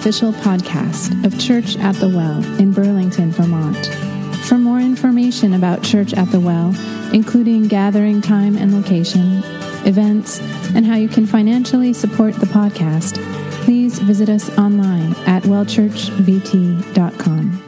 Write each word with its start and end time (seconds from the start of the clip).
official 0.00 0.32
podcast 0.32 1.12
of 1.26 1.38
Church 1.38 1.76
at 1.76 1.94
the 1.96 2.08
Well 2.08 2.42
in 2.58 2.72
Burlington, 2.72 3.30
Vermont. 3.32 3.86
For 4.46 4.56
more 4.56 4.80
information 4.80 5.52
about 5.52 5.82
Church 5.82 6.14
at 6.14 6.32
the 6.32 6.40
Well, 6.40 6.74
including 7.12 7.68
gathering 7.68 8.22
time 8.22 8.56
and 8.56 8.74
location, 8.74 9.42
events, 9.84 10.40
and 10.74 10.86
how 10.86 10.96
you 10.96 11.06
can 11.06 11.26
financially 11.26 11.92
support 11.92 12.34
the 12.36 12.46
podcast, 12.46 13.22
please 13.64 13.98
visit 13.98 14.30
us 14.30 14.48
online 14.56 15.14
at 15.26 15.42
wellchurchvt.com. 15.42 17.62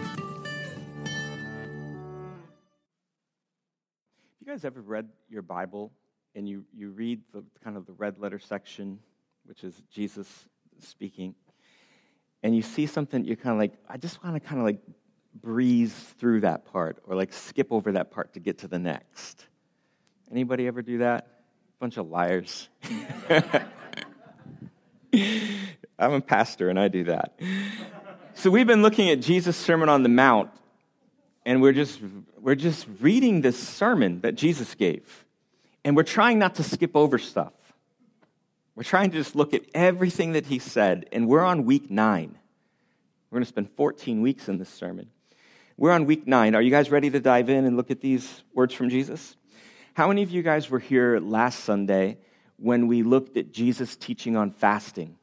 You 4.41 4.46
guys 4.46 4.64
ever 4.64 4.80
read 4.80 5.11
your 5.29 5.43
Bible 5.43 5.93
and 6.35 6.49
you, 6.49 6.64
you 6.72 6.93
read 6.93 7.21
the 7.35 7.44
kind 7.63 7.77
of 7.77 7.85
the 7.85 7.93
red 7.93 8.19
letter 8.19 8.39
section, 8.39 9.00
which 9.44 9.64
is 9.64 9.83
Jesus 9.91 10.46
speaking, 10.80 11.35
and 12.43 12.57
you 12.57 12.63
see 12.63 12.87
something, 12.87 13.25
you're 13.25 13.37
kind 13.37 13.53
of 13.53 13.59
like, 13.59 13.73
I 13.89 13.96
just 13.96 14.23
want 14.23 14.37
to 14.37 14.41
kind 14.41 14.61
of 14.61 14.64
like 14.67 14.81
breeze 15.41 15.95
through 16.19 16.41
that 16.41 16.64
part 16.67 16.99
or 17.07 17.14
like 17.14 17.33
skip 17.33 17.69
over 17.71 17.93
that 17.93 18.11
part 18.11 18.35
to 18.35 18.41
get 18.41 18.59
to 18.59 18.69
the 18.69 18.79
next. 18.79 19.46
Anybody 20.31 20.67
ever 20.67 20.83
do 20.83 20.99
that? 20.99 21.29
Bunch 21.79 21.97
of 21.97 22.09
liars. 22.09 22.69
I'm 25.99 26.13
a 26.13 26.21
pastor 26.21 26.69
and 26.69 26.79
I 26.79 26.89
do 26.89 27.05
that. 27.05 27.39
So 28.35 28.50
we've 28.50 28.67
been 28.67 28.83
looking 28.83 29.11
at 29.11 29.21
Jesus' 29.21 29.57
Sermon 29.57 29.89
on 29.89 30.03
the 30.03 30.09
Mount, 30.09 30.50
and 31.45 31.61
we're 31.61 31.72
just, 31.72 32.00
we're 32.41 32.55
just 32.55 32.86
reading 33.00 33.42
this 33.42 33.59
sermon 33.59 34.20
that 34.22 34.34
Jesus 34.34 34.75
gave. 34.75 35.27
And 35.84 35.97
we're 35.97 36.03
trying 36.03 36.38
not 36.38 36.55
to 36.56 36.62
skip 36.62 36.97
over 36.97 37.19
stuff. 37.19 37.53
We're 38.75 38.84
trying 38.84 39.11
to 39.11 39.19
just 39.19 39.36
look 39.36 39.53
at 39.53 39.62
everything 39.75 40.33
that 40.33 40.47
he 40.47 40.59
said, 40.59 41.06
and 41.12 41.28
we're 41.28 41.44
on 41.44 41.64
week 41.66 41.91
nine. 41.91 42.38
We're 43.33 43.36
going 43.36 43.44
to 43.44 43.48
spend 43.48 43.70
14 43.78 44.20
weeks 44.20 44.50
in 44.50 44.58
this 44.58 44.69
sermon. 44.69 45.08
We're 45.78 45.92
on 45.92 46.05
week 46.05 46.27
nine. 46.27 46.55
Are 46.55 46.61
you 46.61 46.70
guys 46.70 46.91
ready 46.91 47.08
to 47.08 47.19
dive 47.19 47.48
in 47.48 47.64
and 47.64 47.78
look 47.78 47.91
at 47.91 48.02
these 48.02 48.42
words 48.52 48.75
from 48.75 48.91
Jesus? 48.91 49.36
How 49.94 50.08
many 50.08 50.22
of 50.22 50.30
you 50.30 50.42
guys 50.42 50.69
were 50.69 50.78
here 50.78 51.19
last 51.19 51.60
Sunday 51.60 52.19
when 52.58 52.88
we 52.88 53.03
looked 53.03 53.38
at 53.38 53.50
Jesus' 53.50 53.97
teaching 53.97 54.36
on 54.36 54.50
fasting? 54.50 55.16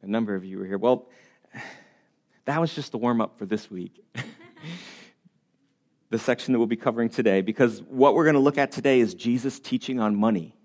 A 0.00 0.06
number 0.06 0.34
of 0.34 0.42
you 0.42 0.58
were 0.58 0.64
here. 0.64 0.78
Well, 0.78 1.10
that 2.46 2.58
was 2.58 2.74
just 2.74 2.92
the 2.92 2.98
warm 2.98 3.20
up 3.20 3.38
for 3.38 3.44
this 3.44 3.70
week. 3.70 4.02
the 6.08 6.18
section 6.18 6.54
that 6.54 6.58
we'll 6.58 6.66
be 6.66 6.76
covering 6.76 7.10
today, 7.10 7.42
because 7.42 7.82
what 7.82 8.14
we're 8.14 8.24
going 8.24 8.36
to 8.36 8.40
look 8.40 8.56
at 8.56 8.72
today 8.72 9.00
is 9.00 9.12
Jesus' 9.12 9.60
teaching 9.60 10.00
on 10.00 10.16
money. 10.16 10.57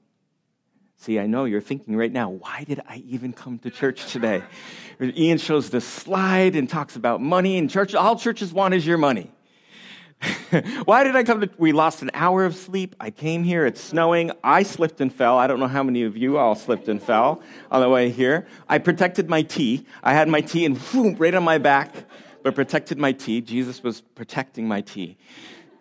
See, 1.03 1.19
I 1.19 1.25
know 1.25 1.43
you're 1.43 1.59
thinking 1.59 1.97
right 1.97 2.13
now, 2.13 2.29
why 2.29 2.63
did 2.63 2.79
I 2.87 3.03
even 3.09 3.33
come 3.33 3.59
to 3.59 3.69
church 3.69 4.09
today? 4.13 4.41
Ian 5.01 5.37
shows 5.37 5.69
the 5.69 5.81
slide 5.81 6.55
and 6.55 6.69
talks 6.69 6.95
about 6.95 7.19
money, 7.19 7.57
and 7.57 7.69
church, 7.69 7.93
all 7.93 8.17
churches 8.17 8.53
want 8.53 8.73
is 8.73 8.87
your 8.87 8.97
money. 8.97 9.29
why 10.85 11.03
did 11.03 11.17
I 11.17 11.23
come 11.23 11.41
to? 11.41 11.49
We 11.57 11.73
lost 11.73 12.03
an 12.03 12.11
hour 12.13 12.45
of 12.45 12.55
sleep. 12.55 12.95
I 13.01 13.11
came 13.11 13.43
here. 13.43 13.65
It's 13.65 13.81
snowing. 13.81 14.31
I 14.45 14.63
slipped 14.63 15.01
and 15.01 15.13
fell. 15.13 15.37
I 15.37 15.45
don't 15.45 15.59
know 15.59 15.67
how 15.67 15.83
many 15.83 16.03
of 16.03 16.15
you 16.15 16.37
all 16.37 16.55
slipped 16.55 16.87
and 16.87 17.03
fell 17.03 17.41
on 17.69 17.81
the 17.81 17.89
way 17.89 18.09
here. 18.09 18.47
I 18.69 18.77
protected 18.77 19.29
my 19.29 19.41
tea. 19.41 19.85
I 20.03 20.13
had 20.13 20.29
my 20.29 20.39
tea 20.39 20.63
and 20.63 20.77
whoom, 20.77 21.15
right 21.15 21.35
on 21.35 21.43
my 21.43 21.57
back, 21.57 21.93
but 22.43 22.55
protected 22.55 22.97
my 22.97 23.11
tea. 23.11 23.41
Jesus 23.41 23.83
was 23.83 23.99
protecting 23.99 24.69
my 24.69 24.79
tea 24.79 25.17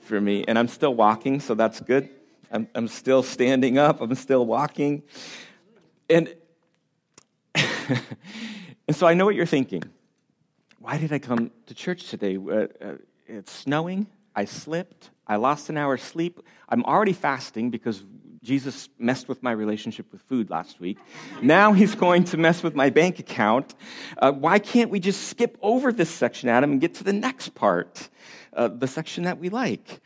for 0.01 0.21
me, 0.21 0.45
and 0.49 0.59
I'm 0.59 0.67
still 0.67 0.97
walking, 0.97 1.39
so 1.39 1.55
that's 1.55 1.79
good. 1.79 2.11
I'm, 2.53 2.69
I'm 2.75 2.87
still 2.87 3.23
standing 3.23 3.79
up, 3.79 4.01
I'm 4.01 4.15
still 4.15 4.45
walking. 4.45 5.03
And, 6.11 6.35
and 7.55 8.95
so 8.95 9.07
I 9.07 9.15
know 9.15 9.25
what 9.25 9.35
you're 9.35 9.47
thinking. 9.47 9.83
Why 10.79 10.99
did 10.99 11.13
I 11.13 11.19
come 11.19 11.51
to 11.67 11.75
church 11.75 12.09
today? 12.09 12.37
Uh, 12.37 12.67
uh, 12.85 12.97
it's 13.27 13.53
snowing. 13.53 14.07
I 14.35 14.45
slipped. 14.45 15.11
I 15.27 15.37
lost 15.37 15.71
an 15.71 15.79
hour's 15.79 16.03
sleep. 16.03 16.41
I'm 16.69 16.85
already 16.85 17.13
fasting 17.13 17.71
because 17.71 18.05
Jesus 18.43 18.89
messed 18.99 19.29
with 19.29 19.43
my 19.43 19.53
relationship 19.53 20.11
with 20.11 20.21
food 20.23 20.51
last 20.51 20.81
week. 20.81 20.99
Now 21.41 21.73
he's 21.73 21.95
going 21.95 22.25
to 22.25 22.37
mess 22.37 22.63
with 22.63 22.75
my 22.75 22.91
bank 22.91 23.19
account. 23.19 23.75
Uh, 24.19 24.33
why 24.33 24.59
can't 24.59 24.91
we 24.91 25.01
just 25.01 25.29
skip 25.29 25.57
over 25.63 25.93
this 25.93 26.11
section, 26.11 26.49
Adam, 26.49 26.73
and 26.73 26.81
get 26.81 26.95
to 26.95 27.05
the 27.05 27.13
next 27.13 27.55
part, 27.55 28.11
uh, 28.53 28.69
the 28.69 28.89
section 28.89 29.25
that 29.25 29.39
we 29.39 29.49
like? 29.49 30.01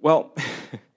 Well, 0.00 0.34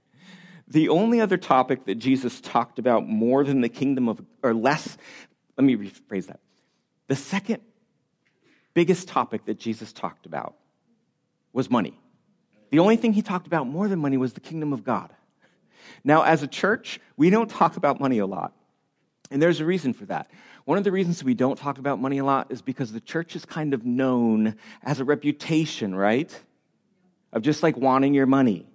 The 0.69 0.89
only 0.89 1.19
other 1.19 1.37
topic 1.37 1.85
that 1.85 1.95
Jesus 1.95 2.39
talked 2.39 2.77
about 2.77 3.07
more 3.07 3.43
than 3.43 3.61
the 3.61 3.69
kingdom 3.69 4.07
of, 4.07 4.21
or 4.43 4.53
less, 4.53 4.97
let 5.57 5.63
me 5.63 5.75
rephrase 5.75 6.27
that. 6.27 6.39
The 7.07 7.15
second 7.15 7.61
biggest 8.75 9.07
topic 9.07 9.45
that 9.45 9.59
Jesus 9.59 9.91
talked 9.91 10.25
about 10.25 10.55
was 11.53 11.69
money. 11.69 11.99
The 12.69 12.79
only 12.79 12.97
thing 12.97 13.13
he 13.13 13.23
talked 13.23 13.47
about 13.47 13.67
more 13.67 13.87
than 13.87 13.99
money 13.99 14.17
was 14.17 14.33
the 14.33 14.39
kingdom 14.39 14.73
of 14.73 14.83
God. 14.83 15.11
Now, 16.03 16.21
as 16.21 16.43
a 16.43 16.47
church, 16.47 16.99
we 17.17 17.31
don't 17.31 17.49
talk 17.49 17.77
about 17.77 17.99
money 17.99 18.19
a 18.19 18.27
lot. 18.27 18.53
And 19.31 19.41
there's 19.41 19.59
a 19.59 19.65
reason 19.65 19.93
for 19.93 20.05
that. 20.05 20.29
One 20.65 20.77
of 20.77 20.83
the 20.83 20.91
reasons 20.91 21.23
we 21.23 21.33
don't 21.33 21.57
talk 21.57 21.79
about 21.79 21.99
money 21.99 22.19
a 22.19 22.23
lot 22.23 22.51
is 22.51 22.61
because 22.61 22.91
the 22.91 22.99
church 22.99 23.35
is 23.35 23.43
kind 23.43 23.73
of 23.73 23.85
known 23.85 24.55
as 24.83 24.99
a 24.99 25.03
reputation, 25.03 25.95
right? 25.95 26.31
Of 27.33 27.41
just 27.41 27.63
like 27.63 27.75
wanting 27.75 28.13
your 28.13 28.27
money. 28.27 28.67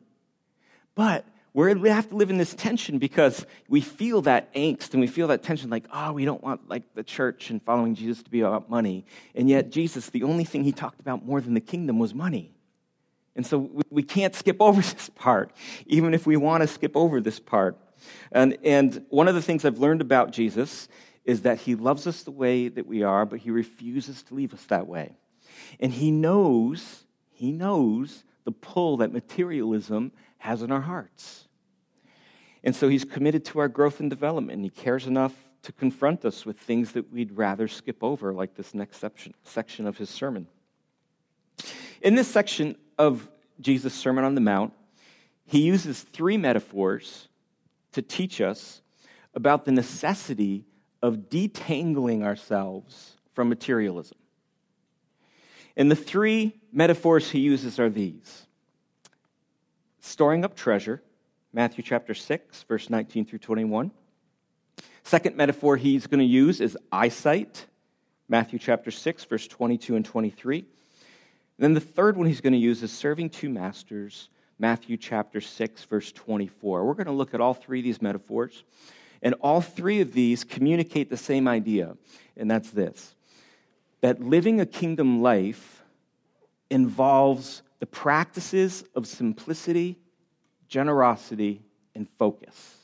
But 0.95 1.25
we 1.55 1.89
have 1.89 2.09
to 2.09 2.17
live 2.17 2.31
in 2.31 2.37
this 2.37 2.53
tension 2.53 2.99
because 2.99 3.47
we 3.69 3.81
feel 3.81 4.23
that 4.23 4.53
angst 4.55 4.93
and 4.93 5.01
we 5.01 5.07
feel 5.07 5.29
that 5.29 5.45
tension 5.45 5.71
like, 5.71 5.85
oh, 5.93 6.13
we 6.13 6.25
don't 6.25 6.43
want 6.43 6.69
like 6.69 6.83
the 6.95 7.05
church 7.05 7.51
and 7.51 7.63
following 7.63 7.95
Jesus 7.95 8.25
to 8.25 8.31
be 8.31 8.41
about 8.41 8.69
money. 8.69 9.07
And 9.37 9.49
yet, 9.49 9.71
Jesus, 9.71 10.11
the 10.11 10.25
only 10.25 10.45
thing 10.45 10.65
he 10.65 10.73
talked 10.73 10.99
about 10.99 11.25
more 11.25 11.41
than 11.41 11.55
the 11.55 11.61
kingdom 11.61 12.01
was 12.01 12.13
money. 12.13 12.53
And 13.37 13.47
so 13.47 13.71
we 13.89 14.03
can't 14.03 14.35
skip 14.35 14.57
over 14.61 14.83
this 14.83 15.09
part, 15.15 15.53
even 15.87 16.13
if 16.13 16.27
we 16.27 16.37
want 16.37 16.63
to 16.63 16.67
skip 16.67 16.97
over 16.97 17.21
this 17.21 17.39
part. 17.39 17.79
And, 18.33 18.59
and 18.65 19.05
one 19.11 19.29
of 19.29 19.37
the 19.37 19.43
things 19.43 19.65
I've 19.65 19.79
learned 19.79 20.01
about 20.01 20.33
Jesus 20.33 20.89
is 21.25 21.43
that 21.43 21.59
he 21.59 21.77
loves 21.77 22.07
us 22.09 22.25
the 22.25 22.33
way 22.33 22.69
that 22.69 22.87
we 22.87 23.05
are, 23.05 23.25
but 23.25 23.39
he 23.39 23.51
refuses 23.51 24.25
to 24.25 24.35
leave 24.35 24.53
us 24.53 24.65
that 24.65 24.89
way. 24.89 25.13
And 25.79 25.93
he 25.93 26.11
knows, 26.11 27.05
he 27.31 27.53
knows 27.53 28.25
the 28.45 28.53
pull 28.53 28.99
that 28.99 29.13
materialism 29.13 30.13
has 30.45 30.61
in 30.61 30.71
our 30.71 30.83
hearts. 30.83 31.49
And 32.63 32.77
so 32.77 32.87
he's 32.87 33.03
committed 33.03 33.47
to 33.47 33.61
our 33.61 33.69
growth 33.69 33.99
and 34.01 34.11
development. 34.11 34.57
And 34.57 34.65
he 34.65 34.69
cares 34.69 35.07
enough 35.07 35.33
to 35.63 35.73
confront 35.73 36.23
us 36.27 36.45
with 36.45 36.59
things 36.59 36.93
that 36.93 37.11
we'd 37.11 37.33
rather 37.33 37.67
skip 37.67 38.05
over, 38.05 38.31
like 38.35 38.55
this 38.55 38.75
next 38.75 38.99
section, 38.99 39.33
section 39.43 39.87
of 39.87 39.97
his 39.97 40.11
sermon. 40.11 40.47
In 42.03 42.15
this 42.15 42.29
section 42.29 42.77
of 42.99 43.31
Jesus' 43.59 43.95
Sermon 43.95 44.23
on 44.23 44.35
the 44.35 44.43
Mount, 44.43 44.75
he 45.47 45.63
uses 45.63 46.03
three 46.03 46.37
metaphors 46.37 47.29
to 47.93 48.03
teach 48.03 48.43
us 48.43 48.83
about 49.35 49.65
the 49.65 49.73
necessity 49.73 50.67
of 51.03 51.31
detangling 51.31 52.23
ourselves 52.23 53.15
from 53.33 53.49
materialism. 53.49 54.19
And 55.75 55.91
the 55.91 55.97
three 55.97 56.61
metaphors 56.71 57.31
he 57.31 57.39
uses 57.39 57.79
are 57.81 57.89
these 57.89 58.45
storing 60.05 60.45
up 60.45 60.55
treasure, 60.55 61.03
Matthew 61.53 61.83
chapter 61.83 62.15
6, 62.15 62.65
verse 62.65 62.91
19 62.91 63.25
through 63.25 63.39
21. 63.39 63.91
Second 65.03 65.37
metaphor 65.37 65.77
he's 65.77 66.07
going 66.07 66.21
to 66.21 66.25
use 66.25 66.61
is 66.61 66.77
eyesight, 66.93 67.67
Matthew 68.29 68.59
chapter 68.59 68.91
6, 68.91 69.25
verse 69.25 69.47
22 69.47 69.97
and 69.97 70.05
23. 70.05 70.59
And 70.59 70.67
then 71.59 71.75
the 71.75 71.81
third 71.81 72.17
one 72.17 72.27
he's 72.27 72.41
going 72.41 72.53
to 72.53 72.59
use 72.59 72.83
is 72.83 72.93
serving 72.93 73.31
two 73.31 73.49
masters, 73.49 74.29
Matthew 74.59 74.97
chapter 74.97 75.41
6, 75.41 75.85
verse 75.85 76.13
24. 76.13 76.85
We're 76.85 76.95
going 76.95 77.07
to 77.07 77.13
look 77.13 77.35
at 77.35 77.41
all 77.41 77.55
three 77.55 77.81
of 77.81 77.85
these 77.85 78.03
metaphors, 78.03 78.63
and 79.23 79.35
all 79.41 79.61
three 79.61 80.01
of 80.01 80.13
these 80.13 80.45
communicate 80.45 81.09
the 81.09 81.17
same 81.17 81.49
idea, 81.49 81.97
and 82.37 82.51
that's 82.51 82.71
this 82.71 83.15
that 84.01 84.21
living 84.21 84.61
a 84.61 84.67
kingdom 84.67 85.23
life 85.23 85.83
involves 86.69 87.63
the 87.85 87.91
practices 87.91 88.83
of 88.95 89.07
simplicity 89.07 89.99
generosity, 90.75 91.63
and 91.95 92.09
focus. 92.19 92.79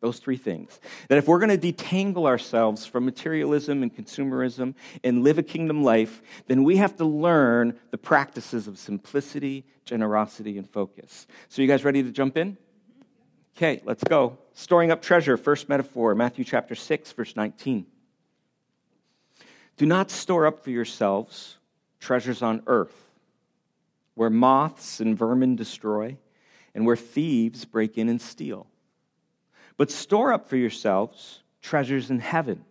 Those 0.00 0.18
three 0.18 0.36
things. 0.36 0.78
That 1.08 1.16
if 1.16 1.26
we're 1.26 1.38
going 1.38 1.58
to 1.58 1.72
detangle 1.72 2.26
ourselves 2.26 2.84
from 2.84 3.06
materialism 3.06 3.82
and 3.82 3.94
consumerism 3.94 4.74
and 5.02 5.24
live 5.24 5.38
a 5.38 5.42
kingdom 5.42 5.82
life, 5.82 6.20
then 6.46 6.62
we 6.62 6.76
have 6.76 6.94
to 6.96 7.06
learn 7.06 7.78
the 7.90 7.96
practices 7.96 8.68
of 8.68 8.78
simplicity, 8.78 9.64
generosity, 9.86 10.58
and 10.58 10.68
focus. 10.68 11.26
So, 11.48 11.62
you 11.62 11.68
guys 11.68 11.86
ready 11.86 12.02
to 12.02 12.10
jump 12.10 12.36
in? 12.36 12.58
Okay, 13.56 13.80
let's 13.86 14.04
go. 14.04 14.36
Storing 14.52 14.90
up 14.90 15.00
treasure, 15.00 15.38
first 15.38 15.70
metaphor, 15.70 16.14
Matthew 16.14 16.44
chapter 16.44 16.74
6, 16.74 17.12
verse 17.12 17.34
19. 17.34 17.86
Do 19.78 19.86
not 19.86 20.10
store 20.10 20.46
up 20.46 20.62
for 20.62 20.70
yourselves 20.70 21.56
treasures 21.98 22.42
on 22.42 22.62
earth, 22.66 22.94
where 24.14 24.30
moths 24.30 25.00
and 25.00 25.16
vermin 25.16 25.56
destroy 25.56 26.16
and 26.74 26.86
where 26.86 26.96
thieves 26.96 27.64
break 27.64 27.98
in 27.98 28.08
and 28.08 28.20
steal. 28.20 28.66
But 29.76 29.90
store 29.90 30.32
up 30.32 30.48
for 30.48 30.56
yourselves 30.56 31.40
treasures 31.62 32.10
in 32.10 32.20
heaven, 32.20 32.64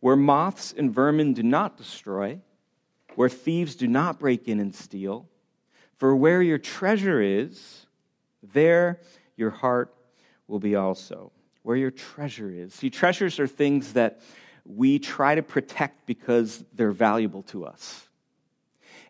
where 0.00 0.16
moths 0.16 0.74
and 0.76 0.92
vermin 0.92 1.32
do 1.32 1.42
not 1.42 1.76
destroy, 1.76 2.40
where 3.14 3.28
thieves 3.28 3.74
do 3.74 3.88
not 3.88 4.18
break 4.18 4.48
in 4.48 4.60
and 4.60 4.74
steal. 4.74 5.28
For 5.96 6.14
where 6.14 6.42
your 6.42 6.58
treasure 6.58 7.20
is, 7.20 7.86
there 8.42 9.00
your 9.36 9.50
heart 9.50 9.94
will 10.46 10.58
be 10.58 10.76
also. 10.76 11.32
Where 11.62 11.76
your 11.76 11.90
treasure 11.90 12.50
is. 12.50 12.74
See, 12.74 12.90
treasures 12.90 13.38
are 13.38 13.46
things 13.46 13.94
that 13.94 14.20
we 14.64 14.98
try 14.98 15.34
to 15.34 15.42
protect 15.42 16.06
because 16.06 16.64
they're 16.74 16.92
valuable 16.92 17.42
to 17.44 17.66
us. 17.66 18.08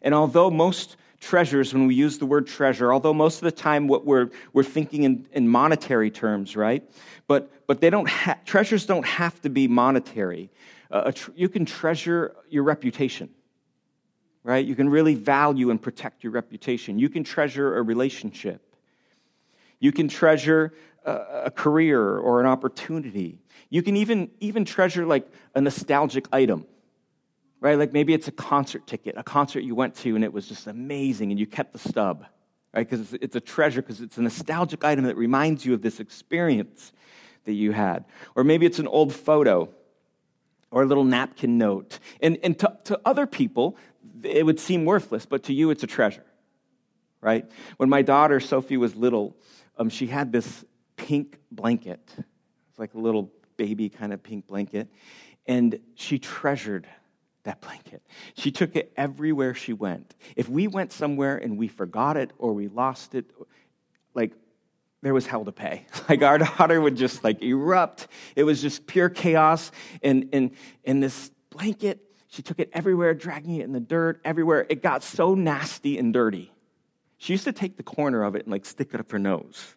And 0.02 0.14
although 0.14 0.50
most 0.50 0.96
treasures, 1.20 1.74
when 1.74 1.86
we 1.86 1.94
use 1.94 2.18
the 2.18 2.26
word 2.26 2.46
treasure, 2.46 2.92
although 2.92 3.12
most 3.12 3.36
of 3.36 3.42
the 3.42 3.52
time 3.52 3.86
what 3.86 4.06
we're, 4.06 4.30
we're 4.52 4.64
thinking 4.64 5.04
in, 5.04 5.26
in 5.32 5.46
monetary 5.46 6.10
terms, 6.10 6.56
right? 6.56 6.82
But, 7.26 7.66
but 7.66 7.80
they 7.80 7.90
don't 7.90 8.08
ha- 8.08 8.38
treasures 8.46 8.86
don't 8.86 9.06
have 9.06 9.40
to 9.42 9.50
be 9.50 9.68
monetary. 9.68 10.50
Uh, 10.90 11.12
tr- 11.12 11.30
you 11.36 11.48
can 11.48 11.66
treasure 11.66 12.34
your 12.48 12.64
reputation, 12.64 13.28
right? 14.42 14.64
You 14.64 14.74
can 14.74 14.88
really 14.88 15.14
value 15.14 15.70
and 15.70 15.80
protect 15.80 16.24
your 16.24 16.32
reputation. 16.32 16.98
You 16.98 17.10
can 17.10 17.22
treasure 17.22 17.76
a 17.76 17.82
relationship. 17.82 18.62
You 19.78 19.92
can 19.92 20.08
treasure 20.08 20.72
a, 21.04 21.12
a 21.44 21.50
career 21.50 22.18
or 22.18 22.40
an 22.40 22.46
opportunity. 22.46 23.38
You 23.68 23.82
can 23.82 23.96
even, 23.96 24.30
even 24.40 24.64
treasure 24.64 25.04
like 25.04 25.30
a 25.54 25.60
nostalgic 25.60 26.26
item 26.32 26.64
right? 27.60 27.78
Like 27.78 27.92
maybe 27.92 28.14
it's 28.14 28.28
a 28.28 28.32
concert 28.32 28.86
ticket, 28.86 29.14
a 29.16 29.22
concert 29.22 29.60
you 29.60 29.74
went 29.74 29.94
to 29.96 30.14
and 30.14 30.24
it 30.24 30.32
was 30.32 30.48
just 30.48 30.66
amazing 30.66 31.30
and 31.30 31.38
you 31.38 31.46
kept 31.46 31.72
the 31.72 31.78
stub, 31.78 32.24
right? 32.74 32.88
Because 32.88 33.12
it's, 33.12 33.24
it's, 33.24 33.36
a 33.36 33.40
treasure, 33.40 33.82
because 33.82 34.00
it's 34.00 34.18
a 34.18 34.22
nostalgic 34.22 34.82
item 34.84 35.04
that 35.04 35.16
reminds 35.16 35.64
you 35.64 35.74
of 35.74 35.82
this 35.82 36.00
experience 36.00 36.92
that 37.44 37.52
you 37.52 37.72
had. 37.72 38.04
Or 38.34 38.44
maybe 38.44 38.66
it's 38.66 38.78
an 38.78 38.86
old 38.86 39.14
photo 39.14 39.68
or 40.70 40.82
a 40.82 40.86
little 40.86 41.04
napkin 41.04 41.58
note. 41.58 41.98
And, 42.22 42.38
and 42.42 42.58
to, 42.60 42.76
to 42.84 43.00
other 43.04 43.26
people, 43.26 43.76
it 44.22 44.46
would 44.46 44.60
seem 44.60 44.84
worthless, 44.84 45.26
but 45.26 45.44
to 45.44 45.52
you, 45.52 45.70
it's 45.70 45.82
a 45.82 45.86
treasure, 45.86 46.24
right? 47.20 47.50
When 47.76 47.88
my 47.88 48.02
daughter, 48.02 48.40
Sophie, 48.40 48.76
was 48.76 48.94
little, 48.94 49.36
um, 49.76 49.90
she 49.90 50.06
had 50.06 50.32
this 50.32 50.64
pink 50.96 51.38
blanket. 51.50 52.00
It's 52.70 52.78
like 52.78 52.94
a 52.94 52.98
little 52.98 53.30
baby 53.56 53.88
kind 53.88 54.12
of 54.12 54.22
pink 54.22 54.46
blanket. 54.46 54.88
And 55.46 55.80
she 55.94 56.18
treasured 56.18 56.86
that 57.44 57.60
blanket. 57.60 58.02
She 58.34 58.50
took 58.50 58.76
it 58.76 58.92
everywhere 58.96 59.54
she 59.54 59.72
went. 59.72 60.14
If 60.36 60.48
we 60.48 60.68
went 60.68 60.92
somewhere 60.92 61.36
and 61.36 61.58
we 61.58 61.68
forgot 61.68 62.16
it 62.16 62.32
or 62.38 62.52
we 62.52 62.68
lost 62.68 63.14
it, 63.14 63.26
like 64.14 64.32
there 65.02 65.14
was 65.14 65.26
hell 65.26 65.44
to 65.44 65.52
pay. 65.52 65.86
Like 66.08 66.22
our 66.22 66.38
daughter 66.38 66.80
would 66.80 66.96
just 66.96 67.22
like 67.22 67.40
erupt. 67.40 68.08
It 68.34 68.42
was 68.42 68.60
just 68.60 68.86
pure 68.86 69.08
chaos. 69.08 69.70
And 70.02 70.28
and 70.32 70.50
and 70.84 71.00
this 71.00 71.30
blanket, 71.50 72.00
she 72.26 72.42
took 72.42 72.58
it 72.58 72.68
everywhere, 72.72 73.14
dragging 73.14 73.56
it 73.56 73.64
in 73.64 73.72
the 73.72 73.80
dirt, 73.80 74.20
everywhere. 74.24 74.66
It 74.68 74.82
got 74.82 75.04
so 75.04 75.34
nasty 75.36 75.98
and 75.98 76.12
dirty. 76.12 76.52
She 77.18 77.32
used 77.32 77.44
to 77.44 77.52
take 77.52 77.76
the 77.76 77.84
corner 77.84 78.24
of 78.24 78.34
it 78.34 78.42
and 78.42 78.50
like 78.50 78.64
stick 78.64 78.92
it 78.92 78.98
up 78.98 79.12
her 79.12 79.20
nose. 79.20 79.76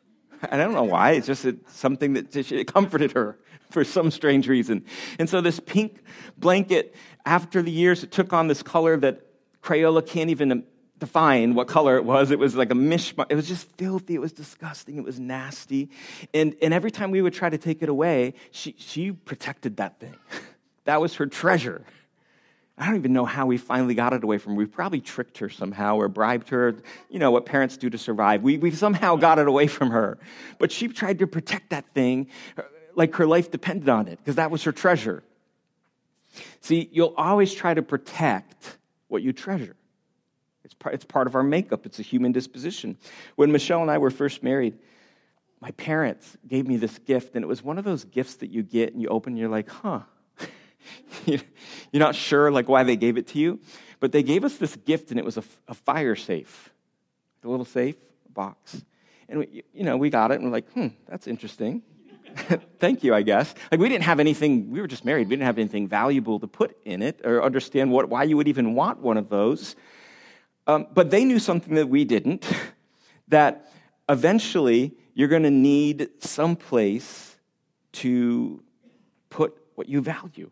I 0.52 0.58
don't 0.58 0.74
know 0.74 0.84
why. 0.84 1.12
It's 1.12 1.28
just 1.28 1.46
something 1.68 2.14
that 2.14 2.36
it 2.36 2.72
comforted 2.72 3.14
her 3.14 3.38
for 3.70 3.84
some 3.84 4.12
strange 4.12 4.48
reason. 4.48 4.86
And 5.20 5.30
so 5.30 5.42
this 5.42 5.60
pink 5.60 6.04
blanket, 6.38 6.96
after 7.26 7.62
the 7.62 7.72
years, 7.72 8.04
it 8.04 8.12
took 8.12 8.34
on 8.34 8.48
this 8.48 8.62
color 8.62 8.98
that 8.98 9.26
Crayola 9.62 10.06
can't 10.06 10.30
even 10.30 10.52
um, 10.52 10.64
define 11.00 11.56
what 11.56 11.68
color 11.68 11.98
it 11.98 12.06
was. 12.06 12.32
It 12.32 12.40
was 12.40 12.56
like 12.56 12.72
a 12.72 12.76
mishmash. 12.76 13.26
It 13.30 13.36
was 13.36 13.48
just 13.48 13.70
filthy. 13.78 14.16
It 14.16 14.22
was 14.22 14.34
disgusting. 14.34 14.98
It 14.98 15.04
was 15.04 15.20
nasty. 15.20 15.90
And, 16.34 16.56
and 16.62 16.74
every 16.74 16.92
time 16.92 17.12
we 17.12 17.22
would 17.22 17.34
try 17.34 17.50
to 17.50 17.58
take 17.58 17.82
it 17.82 17.90
away, 17.90 18.36
she, 18.52 18.76
she 18.78 19.12
protected 19.12 19.78
that 19.78 20.00
thing. 20.00 20.16
That 20.86 21.00
was 21.00 21.16
her 21.16 21.28
treasure. 21.28 21.86
I 22.78 22.88
don't 22.88 22.96
even 22.96 23.14
know 23.14 23.26
how 23.26 23.46
we 23.46 23.58
finally 23.58 23.94
got 23.94 24.14
it 24.14 24.24
away 24.24 24.40
from 24.40 24.54
her. 24.54 24.58
We 24.58 24.66
probably 24.66 25.00
tricked 25.00 25.38
her 25.38 25.50
somehow 25.50 25.98
or 25.98 26.08
bribed 26.08 26.50
her, 26.50 26.76
you 27.10 27.20
know, 27.20 27.30
what 27.30 27.46
parents 27.46 27.78
do 27.78 27.90
to 27.90 27.98
survive. 27.98 28.42
We, 28.42 28.58
we 28.58 28.72
somehow 28.72 29.16
got 29.16 29.38
it 29.38 29.48
away 29.48 29.68
from 29.68 29.92
her. 29.92 30.18
But 30.58 30.72
she 30.72 30.88
tried 30.88 31.20
to 31.20 31.28
protect 31.28 31.70
that 31.70 31.86
thing 31.94 32.30
uh, 32.58 32.64
like 32.96 33.16
her 33.16 33.28
life 33.28 33.52
depended 33.52 33.90
on 33.90 34.08
it 34.08 34.18
because 34.18 34.36
that 34.36 34.50
was 34.50 34.64
her 34.64 34.72
treasure. 34.72 35.24
See, 36.62 36.90
you'll 36.92 37.14
always 37.16 37.54
try 37.54 37.74
to 37.74 37.84
protect 37.84 38.78
what 39.08 39.22
you 39.22 39.34
treasure. 39.34 39.76
It's 40.64 40.76
it's 40.92 41.06
part 41.06 41.28
of 41.28 41.36
our 41.36 41.44
makeup, 41.44 41.86
it's 41.86 42.00
a 42.00 42.04
human 42.04 42.32
disposition. 42.32 42.98
When 43.36 43.52
Michelle 43.52 43.82
and 43.82 43.92
I 43.92 43.98
were 44.00 44.10
first 44.10 44.42
married, 44.42 44.78
my 45.60 45.72
parents 45.72 46.38
gave 46.48 46.68
me 46.68 46.78
this 46.78 46.98
gift, 47.00 47.36
and 47.36 47.44
it 47.44 47.48
was 47.48 47.64
one 47.64 47.78
of 47.78 47.86
those 47.86 48.04
gifts 48.06 48.36
that 48.36 48.50
you 48.50 48.64
get 48.64 48.94
and 48.94 49.02
you 49.02 49.10
open 49.10 49.34
and 49.34 49.40
you're 49.40 49.50
like, 49.50 49.70
huh. 49.70 50.02
you're 51.26 51.40
not 51.94 52.16
sure 52.16 52.52
like 52.52 52.68
why 52.68 52.84
they 52.84 52.96
gave 52.96 53.18
it 53.18 53.28
to 53.28 53.40
you, 53.40 53.60
but 54.00 54.12
they 54.12 54.24
gave 54.24 54.44
us 54.44 54.58
this 54.58 54.76
gift, 54.76 55.12
and 55.12 55.20
it 55.20 55.26
was 55.26 55.38
a, 55.38 55.44
a 55.68 55.74
fire 55.74 56.16
safe, 56.16 56.72
a 57.44 57.48
little 57.48 57.66
safe 57.66 57.96
box. 58.30 58.84
And 59.30 59.40
we, 59.40 59.64
you 59.74 59.84
know, 59.84 59.98
we 59.98 60.10
got 60.10 60.32
it, 60.32 60.36
and 60.36 60.46
we're 60.46 60.52
like, 60.52 60.70
hmm, 60.72 60.88
that's 61.08 61.28
interesting. 61.28 61.82
Thank 62.80 63.04
you, 63.04 63.14
I 63.14 63.22
guess. 63.22 63.54
Like 63.72 63.80
we 63.80 63.90
didn't 63.90 64.04
have 64.04 64.20
anything, 64.20 64.72
we 64.72 64.82
were 64.82 64.88
just 64.88 65.06
married. 65.06 65.28
We 65.28 65.36
didn't 65.36 65.46
have 65.46 65.58
anything 65.58 65.88
valuable 65.88 66.40
to 66.40 66.48
put 66.48 66.78
in 66.84 67.02
it 67.02 67.22
or 67.24 67.44
understand 67.44 67.92
what, 67.92 68.10
why 68.10 68.24
you 68.24 68.38
would 68.38 68.48
even 68.48 68.76
want 68.76 69.00
one 69.00 69.18
of 69.18 69.30
those. 69.30 69.76
Um, 70.66 70.88
but 70.94 71.10
they 71.10 71.26
knew 71.26 71.40
something 71.40 71.76
that 71.76 71.90
we 71.90 72.06
didn't 72.06 72.46
that 73.28 73.72
eventually 74.10 74.94
you're 75.14 75.28
going 75.28 75.44
to 75.44 75.52
need 75.52 76.10
some 76.20 76.56
place 76.56 77.36
to 77.94 78.64
put 79.30 79.56
what 79.76 79.88
you 79.88 80.02
value. 80.02 80.50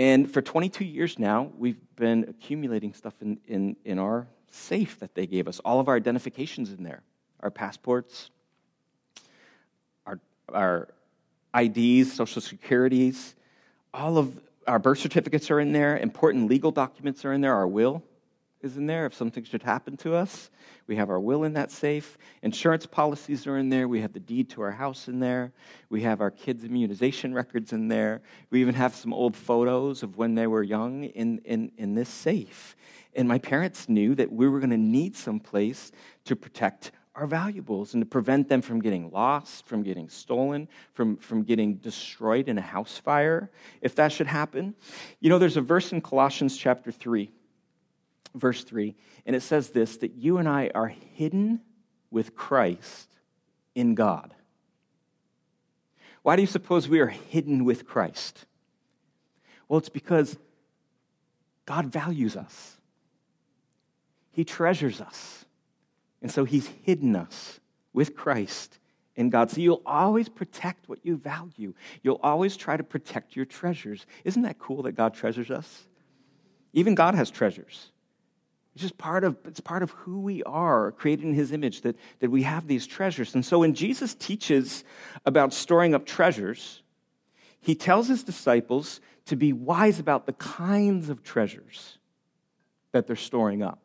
And 0.00 0.32
for 0.32 0.40
22 0.40 0.82
years 0.82 1.18
now, 1.18 1.52
we've 1.58 1.76
been 1.96 2.24
accumulating 2.26 2.94
stuff 2.94 3.12
in, 3.20 3.38
in, 3.46 3.76
in 3.84 3.98
our 3.98 4.26
safe 4.50 4.98
that 5.00 5.14
they 5.14 5.26
gave 5.26 5.46
us, 5.46 5.58
all 5.58 5.78
of 5.78 5.88
our 5.88 5.94
identifications 5.94 6.72
in 6.72 6.82
there, 6.82 7.02
our 7.40 7.50
passports, 7.50 8.30
our 10.54 10.88
IDs, 11.54 12.14
social 12.14 12.40
securities, 12.40 13.34
all 13.92 14.16
of 14.16 14.40
our 14.66 14.78
birth 14.78 15.00
certificates 15.00 15.50
are 15.50 15.60
in 15.60 15.72
there, 15.72 15.98
important 15.98 16.48
legal 16.48 16.70
documents 16.70 17.22
are 17.26 17.34
in 17.34 17.42
there, 17.42 17.54
our 17.54 17.68
will 17.68 18.02
is 18.62 18.76
in 18.76 18.86
there 18.86 19.06
if 19.06 19.14
something 19.14 19.44
should 19.44 19.62
happen 19.62 19.96
to 19.98 20.14
us. 20.14 20.50
We 20.86 20.96
have 20.96 21.10
our 21.10 21.20
will 21.20 21.44
in 21.44 21.52
that 21.54 21.70
safe. 21.70 22.18
Insurance 22.42 22.86
policies 22.86 23.46
are 23.46 23.56
in 23.56 23.68
there. 23.68 23.88
We 23.88 24.00
have 24.00 24.12
the 24.12 24.20
deed 24.20 24.50
to 24.50 24.62
our 24.62 24.70
house 24.70 25.08
in 25.08 25.20
there. 25.20 25.52
We 25.88 26.02
have 26.02 26.20
our 26.20 26.30
kids' 26.30 26.64
immunization 26.64 27.32
records 27.32 27.72
in 27.72 27.88
there. 27.88 28.22
We 28.50 28.60
even 28.60 28.74
have 28.74 28.94
some 28.94 29.12
old 29.12 29.36
photos 29.36 30.02
of 30.02 30.16
when 30.16 30.34
they 30.34 30.46
were 30.46 30.62
young 30.62 31.04
in, 31.04 31.38
in, 31.44 31.72
in 31.76 31.94
this 31.94 32.08
safe. 32.08 32.76
And 33.14 33.26
my 33.26 33.38
parents 33.38 33.88
knew 33.88 34.14
that 34.16 34.32
we 34.32 34.48
were 34.48 34.60
going 34.60 34.70
to 34.70 34.76
need 34.76 35.16
some 35.16 35.40
place 35.40 35.90
to 36.24 36.36
protect 36.36 36.92
our 37.14 37.26
valuables 37.26 37.94
and 37.94 38.00
to 38.00 38.06
prevent 38.06 38.48
them 38.48 38.62
from 38.62 38.80
getting 38.80 39.10
lost, 39.10 39.66
from 39.66 39.82
getting 39.82 40.08
stolen, 40.08 40.68
from, 40.94 41.16
from 41.16 41.42
getting 41.42 41.74
destroyed 41.76 42.48
in 42.48 42.56
a 42.56 42.62
house 42.62 42.98
fire, 42.98 43.50
if 43.82 43.94
that 43.96 44.12
should 44.12 44.28
happen. 44.28 44.74
You 45.18 45.28
know, 45.28 45.38
there's 45.38 45.56
a 45.56 45.60
verse 45.60 45.92
in 45.92 46.00
Colossians 46.00 46.56
chapter 46.56 46.92
3, 46.92 47.30
verse 48.34 48.64
3, 48.64 48.94
and 49.26 49.34
it 49.34 49.42
says 49.42 49.70
this 49.70 49.98
that 49.98 50.14
you 50.14 50.38
and 50.38 50.48
I 50.48 50.70
are 50.74 50.88
hidden 50.88 51.60
with 52.10 52.34
Christ 52.34 53.10
in 53.74 53.94
God. 53.94 54.34
Why 56.22 56.36
do 56.36 56.42
you 56.42 56.48
suppose 56.48 56.88
we 56.88 57.00
are 57.00 57.06
hidden 57.06 57.64
with 57.64 57.86
Christ? 57.86 58.44
Well, 59.68 59.78
it's 59.78 59.88
because 59.88 60.36
God 61.66 61.86
values 61.86 62.36
us, 62.36 62.76
He 64.32 64.44
treasures 64.44 65.00
us. 65.00 65.44
And 66.22 66.30
so 66.30 66.44
he's 66.44 66.66
hidden 66.84 67.16
us 67.16 67.60
with 67.92 68.14
Christ 68.14 68.78
in 69.16 69.30
God. 69.30 69.50
So 69.50 69.60
you'll 69.60 69.82
always 69.86 70.28
protect 70.28 70.88
what 70.88 71.04
you 71.04 71.16
value. 71.16 71.74
You'll 72.02 72.20
always 72.22 72.56
try 72.56 72.76
to 72.76 72.84
protect 72.84 73.36
your 73.36 73.46
treasures. 73.46 74.06
Isn't 74.24 74.42
that 74.42 74.58
cool 74.58 74.82
that 74.82 74.92
God 74.92 75.14
treasures 75.14 75.50
us? 75.50 75.86
Even 76.72 76.94
God 76.94 77.14
has 77.14 77.30
treasures. 77.30 77.90
It's 78.74 78.82
just 78.82 78.98
part 78.98 79.24
of, 79.24 79.36
it's 79.44 79.60
part 79.60 79.82
of 79.82 79.90
who 79.90 80.20
we 80.20 80.42
are, 80.44 80.92
created 80.92 81.24
in 81.24 81.34
his 81.34 81.50
image, 81.50 81.80
that, 81.80 81.96
that 82.20 82.30
we 82.30 82.44
have 82.44 82.66
these 82.66 82.86
treasures. 82.86 83.34
And 83.34 83.44
so 83.44 83.58
when 83.58 83.74
Jesus 83.74 84.14
teaches 84.14 84.84
about 85.26 85.52
storing 85.52 85.94
up 85.94 86.06
treasures, 86.06 86.82
he 87.60 87.74
tells 87.74 88.08
his 88.08 88.22
disciples 88.22 89.00
to 89.26 89.36
be 89.36 89.52
wise 89.52 89.98
about 89.98 90.26
the 90.26 90.32
kinds 90.34 91.08
of 91.08 91.22
treasures 91.22 91.98
that 92.92 93.06
they're 93.06 93.16
storing 93.16 93.62
up. 93.62 93.80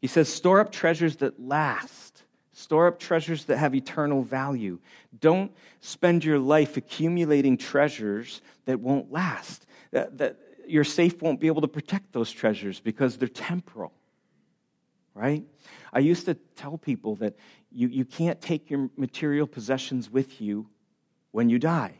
He 0.00 0.06
says, 0.06 0.28
store 0.32 0.60
up 0.60 0.72
treasures 0.72 1.16
that 1.16 1.40
last. 1.40 2.22
Store 2.52 2.86
up 2.86 2.98
treasures 2.98 3.44
that 3.46 3.58
have 3.58 3.74
eternal 3.74 4.22
value. 4.22 4.78
Don't 5.18 5.52
spend 5.80 6.24
your 6.24 6.38
life 6.38 6.76
accumulating 6.76 7.56
treasures 7.56 8.42
that 8.66 8.80
won't 8.80 9.10
last. 9.10 9.66
That, 9.92 10.18
that 10.18 10.38
your 10.70 10.84
safe 10.84 11.20
won't 11.20 11.40
be 11.40 11.46
able 11.46 11.62
to 11.62 11.68
protect 11.68 12.12
those 12.12 12.30
treasures 12.30 12.80
because 12.80 13.18
they're 13.18 13.28
temporal. 13.28 13.92
Right? 15.14 15.44
I 15.92 15.98
used 15.98 16.26
to 16.26 16.34
tell 16.34 16.78
people 16.78 17.16
that 17.16 17.36
you, 17.72 17.88
you 17.88 18.04
can't 18.04 18.40
take 18.40 18.70
your 18.70 18.88
material 18.96 19.46
possessions 19.46 20.10
with 20.10 20.40
you 20.40 20.68
when 21.32 21.48
you 21.48 21.58
die. 21.58 21.94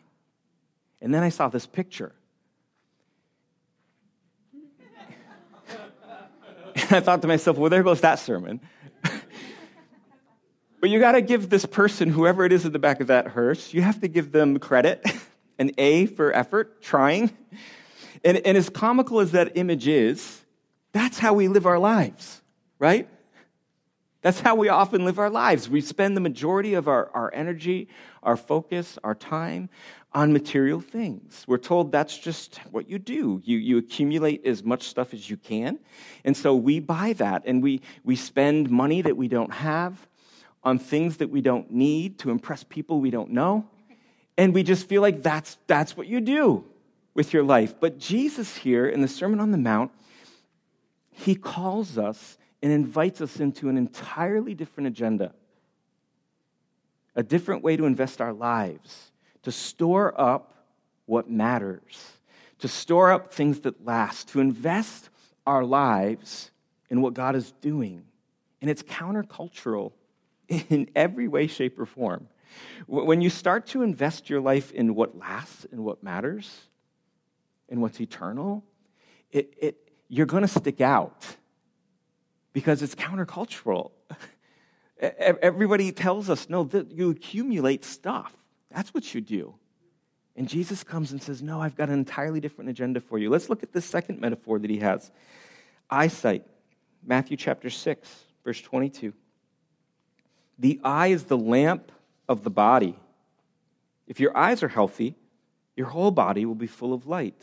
And 1.01 1.13
then 1.15 1.23
I 1.23 1.29
saw 1.29 1.49
this 1.49 1.67
picture. 1.67 2.13
and 6.75 6.93
I 6.93 7.01
thought 7.01 7.23
to 7.23 7.29
myself, 7.29 7.57
well, 7.57 7.71
there 7.71 7.83
goes 7.83 8.01
that 8.03 8.19
sermon. 8.19 8.61
but 10.81 10.91
you 10.91 10.99
got 10.99 11.13
to 11.13 11.23
give 11.23 11.49
this 11.51 11.67
person, 11.67 12.11
whoever 12.11 12.45
it 12.45 12.53
is 12.53 12.65
in 12.65 12.73
the 12.73 12.79
back 12.79 13.01
of 13.01 13.09
that 13.09 13.29
hearse, 13.29 13.73
you 13.73 13.83
have 13.83 14.01
to 14.01 14.09
give 14.09 14.33
them 14.33 14.59
credit, 14.59 15.05
an 15.59 15.73
A 15.79 16.07
for 16.07 16.33
effort, 16.35 16.83
trying. 16.83 17.31
And, 18.25 18.39
and 18.39 18.57
as 18.57 18.69
comical 18.69 19.21
as 19.21 19.33
that 19.33 19.57
image 19.57 19.87
is, 19.87 20.45
that's 20.93 21.19
how 21.19 21.35
we 21.35 21.49
live 21.49 21.67
our 21.67 21.79
lives, 21.79 22.43
right? 22.79 23.09
That's 24.23 24.41
how 24.41 24.55
we 24.55 24.69
often 24.69 25.05
live 25.05 25.19
our 25.19 25.31
lives. 25.31 25.69
We 25.69 25.81
spend 25.81 26.17
the 26.17 26.21
majority 26.21 26.75
of 26.75 26.89
our, 26.89 27.11
our 27.15 27.33
energy, 27.33 27.89
our 28.23 28.37
focus, 28.37 28.99
our 29.03 29.15
time 29.15 29.71
on 30.13 30.33
material 30.33 30.81
things. 30.81 31.45
We're 31.47 31.59
told 31.59 31.93
that's 31.93 32.19
just 32.19 32.57
what 32.71 32.91
you 32.91 32.99
do. 32.99 33.41
You, 33.45 33.57
you 33.57 33.79
accumulate 33.79 34.45
as 34.45 34.63
much 34.63 34.83
stuff 34.83 35.15
as 35.15 35.31
you 35.31 35.37
can. 35.37 35.79
And 36.25 36.37
so 36.37 36.55
we 36.55 36.81
buy 36.81 37.15
that 37.15 37.45
and 37.47 37.63
we, 37.63 37.81
we 38.05 38.17
spend 38.17 38.71
money 38.71 39.01
that 39.03 39.17
we 39.17 39.29
don't 39.29 39.53
have 39.53 40.07
on 40.63 40.79
things 40.79 41.19
that 41.19 41.31
we 41.31 41.41
don't 41.41 41.71
need 41.71 42.19
to 42.19 42.31
impress 42.31 42.65
people 42.65 43.01
we 43.01 43.11
don't 43.11 43.31
know. 43.31 43.65
And 44.37 44.53
we 44.53 44.63
just 44.63 44.87
feel 44.89 45.01
like 45.01 45.23
that's, 45.23 45.57
that's 45.67 45.97
what 45.97 46.07
you 46.07 46.21
do 46.21 46.65
with 47.15 47.33
your 47.33 47.43
life. 47.43 47.75
But 47.79 47.99
Jesus 47.99 48.57
here 48.59 48.87
in 48.87 49.01
the 49.01 49.09
Sermon 49.09 49.41
on 49.41 49.51
the 49.51 49.59
Mount, 49.59 49.91
he 51.11 51.35
calls 51.35 51.99
us 51.99 52.39
and 52.63 52.73
invites 52.73 53.21
us 53.21 53.41
into 53.41 53.69
an 53.69 53.77
entirely 53.77 54.55
different 54.55 54.87
agenda, 54.87 55.33
a 57.15 57.23
different 57.23 57.63
way 57.63 57.77
to 57.77 57.87
invest 57.87 58.21
our 58.21 58.33
lives, 58.33 59.13
to 59.43 59.53
store 59.53 60.19
up 60.21 60.67
what 61.07 61.31
matters, 61.31 62.13
to 62.59 62.69
store 62.69 63.11
up 63.11 63.33
things 63.33 63.61
that 63.61 63.85
last, 63.85 64.29
to 64.29 64.41
invest 64.41 65.09
our 65.47 65.65
lives 65.65 66.51
in 66.91 67.01
what 67.01 67.15
God 67.15 67.35
is 67.35 67.53
doing. 67.61 68.05
And 68.61 68.71
it's 68.71 68.83
countercultural 68.83 69.93
in 70.49 70.91
every 70.95 71.29
way, 71.29 71.47
shape, 71.47 71.79
or 71.79 71.87
form. 71.87 72.29
When 72.87 73.21
you 73.21 73.31
start 73.31 73.67
to 73.69 73.83
invest 73.83 74.29
your 74.29 74.41
life 74.41 74.73
in 74.73 74.95
what 74.95 75.17
lasts 75.17 75.67
and 75.71 75.85
what 75.85 76.03
matters 76.03 76.51
and 77.71 77.81
what's 77.81 78.01
eternal, 78.01 78.65
it, 79.31 79.55
it, 79.59 79.91
you're 80.09 80.27
going 80.27 80.43
to 80.43 80.49
stick 80.49 80.81
out 80.81 81.25
because 82.53 82.83
it's 82.83 82.95
countercultural. 82.95 83.93
Everybody 85.01 85.93
tells 85.93 86.29
us, 86.29 86.49
no, 86.49 86.69
you 86.91 87.11
accumulate 87.11 87.85
stuff. 87.85 88.35
That's 88.71 88.93
what 88.93 89.15
you 89.15 89.21
do. 89.21 89.55
And 90.37 90.49
Jesus 90.49 90.85
comes 90.85 91.13
and 91.13 91.23
says, 91.23 91.43
No, 91.43 91.61
I've 91.61 91.77
got 91.77 91.89
an 91.89 91.99
entirely 91.99 92.41
different 92.41 92.71
agenda 92.71 93.01
for 93.01 93.19
you. 93.19 93.29
Let's 93.29 93.51
look 93.51 93.63
at 93.63 93.73
the 93.73 93.81
second 93.81 94.21
metaphor 94.21 94.59
that 94.59 94.71
he 94.71 94.79
has 94.79 95.11
eyesight. 95.91 96.47
Matthew 97.05 97.37
chapter 97.37 97.69
6, 97.69 98.09
verse 98.45 98.61
22. 98.61 99.13
The 100.59 100.81
eye 100.85 101.09
is 101.09 101.25
the 101.25 101.39
lamp 101.39 101.91
of 102.29 102.45
the 102.45 102.51
body. 102.51 102.99
If 104.07 104.21
your 104.21 104.37
eyes 104.37 104.63
are 104.63 104.69
healthy, 104.69 105.17
your 105.77 105.87
whole 105.87 106.11
body 106.11 106.45
will 106.45 106.55
be 106.55 106.67
full 106.67 106.93
of 106.93 107.07
light. 107.07 107.43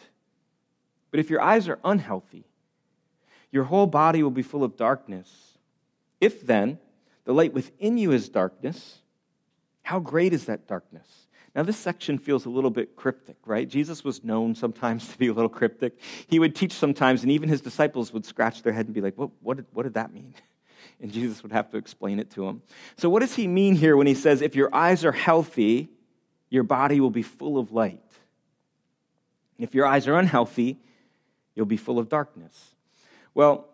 But 1.11 1.19
if 1.19 1.29
your 1.29 1.41
eyes 1.41 1.67
are 1.67 1.79
unhealthy, 1.83 2.45
your 3.51 3.65
whole 3.65 3.87
body 3.87 4.23
will 4.23 4.31
be 4.31 4.41
full 4.41 4.63
of 4.63 4.75
darkness. 4.75 5.57
If 6.19 6.45
then 6.45 6.79
the 7.25 7.33
light 7.33 7.53
within 7.53 7.97
you 7.97 8.11
is 8.11 8.29
darkness, 8.29 8.99
how 9.83 9.99
great 9.99 10.33
is 10.33 10.45
that 10.45 10.67
darkness? 10.67 11.27
Now, 11.55 11.63
this 11.63 11.77
section 11.77 12.19
feels 12.19 12.45
a 12.45 12.49
little 12.49 12.69
bit 12.69 12.95
cryptic, 12.95 13.37
right? 13.45 13.67
Jesus 13.67 14.03
was 14.03 14.23
known 14.23 14.53
sometimes 14.53 15.07
to 15.11 15.17
be 15.17 15.27
a 15.27 15.33
little 15.33 15.49
cryptic. 15.49 15.99
He 16.27 16.39
would 16.39 16.55
teach 16.55 16.73
sometimes, 16.73 17.23
and 17.23 17.31
even 17.31 17.49
his 17.49 17.61
disciples 17.61 18.13
would 18.13 18.25
scratch 18.25 18.61
their 18.61 18.73
head 18.73 18.85
and 18.85 18.93
be 18.93 19.01
like, 19.01 19.17
what, 19.17 19.31
what, 19.41 19.57
did, 19.57 19.65
what 19.73 19.83
did 19.83 19.95
that 19.95 20.13
mean? 20.13 20.33
And 20.99 21.11
Jesus 21.11 21.43
would 21.43 21.51
have 21.51 21.69
to 21.71 21.77
explain 21.77 22.17
it 22.17 22.31
to 22.31 22.45
them. 22.45 22.63
So, 22.97 23.07
what 23.07 23.19
does 23.19 23.35
he 23.35 23.47
mean 23.47 23.75
here 23.75 23.95
when 23.95 24.07
he 24.07 24.15
says, 24.15 24.41
if 24.41 24.55
your 24.55 24.73
eyes 24.73 25.05
are 25.05 25.11
healthy, 25.11 25.89
your 26.49 26.63
body 26.63 26.99
will 26.99 27.11
be 27.11 27.21
full 27.21 27.59
of 27.59 27.71
light? 27.71 28.01
If 29.59 29.75
your 29.75 29.85
eyes 29.85 30.07
are 30.07 30.17
unhealthy, 30.17 30.79
you'll 31.57 31.65
be 31.65 31.75
full 31.75 31.97
of 31.97 32.07
darkness. 32.07 32.75
Well, 33.33 33.67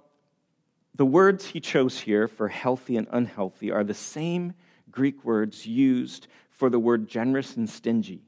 the 0.96 1.06
words 1.06 1.46
he 1.46 1.60
chose 1.60 2.00
here 2.00 2.30
for 2.30 2.48
healthy 2.48 2.96
and 2.96 3.08
unhealthy 3.12 3.72
are 3.72 3.84
the 3.84 3.94
same 3.94 4.54
Greek 4.90 5.26
words 5.26 5.68
used 5.68 6.28
for 6.50 6.70
the 6.70 6.80
word 6.80 7.10
generous 7.10 7.58
and 7.58 7.70
stingy. 7.70 8.24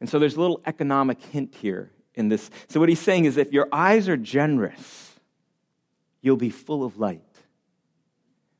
And 0.00 0.08
so 0.08 0.18
there's 0.18 0.36
a 0.36 0.40
little 0.40 0.62
economic 0.64 1.20
hint 1.20 1.54
here 1.54 1.90
in 2.14 2.28
this. 2.28 2.50
So, 2.68 2.80
what 2.80 2.88
he's 2.88 3.00
saying 3.00 3.26
is 3.26 3.36
if 3.36 3.52
your 3.52 3.68
eyes 3.72 4.08
are 4.08 4.16
generous, 4.16 5.14
you'll 6.22 6.36
be 6.36 6.50
full 6.50 6.84
of 6.84 6.98
light. 6.98 7.22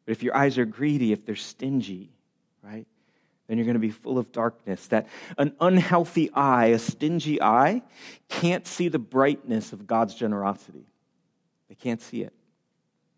But 0.05 0.12
if 0.12 0.23
your 0.23 0.37
eyes 0.37 0.59
are 0.59 0.67
greedy, 0.67 1.12
if 1.12 1.25
they're 1.25 1.37
stingy, 1.37 2.11
right, 2.62 2.87
then 3.49 3.57
you're 3.57 3.64
going 3.64 3.75
to 3.75 3.81
be 3.81 3.90
full 3.90 4.19
of 4.19 4.31
darkness. 4.31 4.87
That 4.88 5.09
an 5.38 5.55
unhealthy 5.61 6.31
eye, 6.33 6.67
a 6.67 6.78
stingy 6.78 7.40
eye, 7.40 7.83
can't 8.28 8.67
see 8.67 8.88
the 8.88 8.99
brightness 8.99 9.73
of 9.73 9.87
God's 9.87 10.14
generosity. 10.14 10.87
They 11.69 11.75
can't 11.75 12.00
see 12.00 12.23
it. 12.23 12.35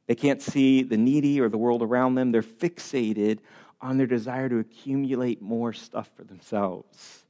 They 0.07 0.15
can't 0.15 0.41
see 0.41 0.83
the 0.83 0.97
needy 0.97 1.41
or 1.41 1.49
the 1.49 1.59
world 1.59 1.83
around 1.83 2.15
them. 2.15 2.33
They're 2.33 2.43
fixated 2.43 3.39
on 3.81 3.97
their 3.97 4.07
desire 4.07 4.49
to 4.49 4.59
accumulate 4.59 5.41
more 5.41 5.73
stuff 5.73 6.11
for 6.17 6.25
themselves. 6.25 7.25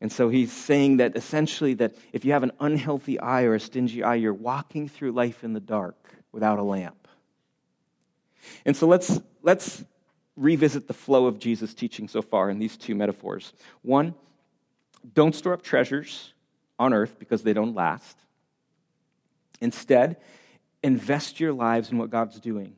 And 0.00 0.12
so 0.12 0.28
he's 0.28 0.52
saying 0.52 0.98
that 0.98 1.16
essentially 1.16 1.74
that 1.74 1.94
if 2.12 2.24
you 2.24 2.32
have 2.32 2.42
an 2.42 2.52
unhealthy 2.60 3.18
eye 3.18 3.42
or 3.44 3.54
a 3.54 3.60
stingy 3.60 4.02
eye, 4.02 4.16
you're 4.16 4.34
walking 4.34 4.88
through 4.88 5.12
life 5.12 5.44
in 5.44 5.52
the 5.52 5.60
dark 5.60 5.96
without 6.30 6.58
a 6.58 6.62
lamp. 6.62 7.08
And 8.66 8.76
so 8.76 8.86
let's 8.86 9.20
let's 9.42 9.84
revisit 10.36 10.86
the 10.86 10.94
flow 10.94 11.26
of 11.26 11.38
Jesus' 11.38 11.74
teaching 11.74 12.08
so 12.08 12.22
far 12.22 12.50
in 12.50 12.58
these 12.58 12.76
two 12.76 12.94
metaphors. 12.94 13.52
One, 13.82 14.14
don't 15.14 15.34
store 15.34 15.52
up 15.52 15.62
treasures 15.62 16.32
on 16.78 16.92
earth 16.92 17.18
because 17.18 17.42
they 17.42 17.52
don't 17.52 17.74
last. 17.74 18.16
Instead, 19.60 20.16
invest 20.82 21.40
your 21.40 21.52
lives 21.52 21.90
in 21.90 21.98
what 21.98 22.10
God's 22.10 22.40
doing. 22.40 22.74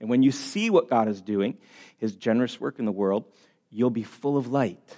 And 0.00 0.08
when 0.08 0.22
you 0.22 0.32
see 0.32 0.70
what 0.70 0.88
God 0.88 1.08
is 1.08 1.20
doing, 1.20 1.58
his 1.98 2.14
generous 2.14 2.60
work 2.60 2.78
in 2.78 2.84
the 2.84 2.92
world, 2.92 3.24
you'll 3.70 3.90
be 3.90 4.02
full 4.02 4.36
of 4.36 4.48
light. 4.48 4.96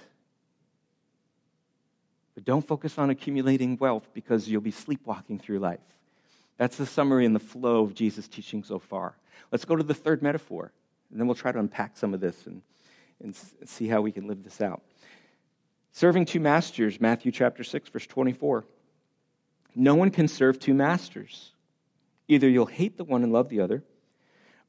But 2.35 2.45
don't 2.45 2.65
focus 2.65 2.97
on 2.97 3.09
accumulating 3.09 3.77
wealth 3.77 4.07
because 4.13 4.47
you'll 4.47 4.61
be 4.61 4.71
sleepwalking 4.71 5.39
through 5.39 5.59
life. 5.59 5.79
That's 6.57 6.77
the 6.77 6.85
summary 6.85 7.25
and 7.25 7.35
the 7.35 7.39
flow 7.39 7.83
of 7.83 7.93
Jesus' 7.93 8.27
teaching 8.27 8.63
so 8.63 8.79
far. 8.79 9.15
Let's 9.51 9.65
go 9.65 9.75
to 9.75 9.83
the 9.83 9.93
third 9.93 10.21
metaphor, 10.21 10.71
and 11.13 11.19
then 11.19 11.27
we'll 11.27 11.35
try 11.35 11.51
to 11.51 11.59
unpack 11.59 11.95
some 11.95 12.13
of 12.15 12.19
this 12.19 12.47
and, 12.47 12.63
and 13.21 13.35
see 13.65 13.87
how 13.87 14.01
we 14.01 14.11
can 14.11 14.27
live 14.27 14.43
this 14.43 14.59
out. 14.59 14.81
Serving 15.91 16.25
two 16.25 16.39
masters, 16.39 16.99
Matthew 16.99 17.31
chapter 17.31 17.63
6, 17.63 17.89
verse 17.89 18.07
24. 18.07 18.65
No 19.75 19.93
one 19.93 20.09
can 20.09 20.27
serve 20.27 20.57
two 20.57 20.73
masters. 20.73 21.51
Either 22.27 22.49
you'll 22.49 22.65
hate 22.65 22.97
the 22.97 23.03
one 23.03 23.21
and 23.21 23.31
love 23.31 23.49
the 23.49 23.61
other, 23.61 23.83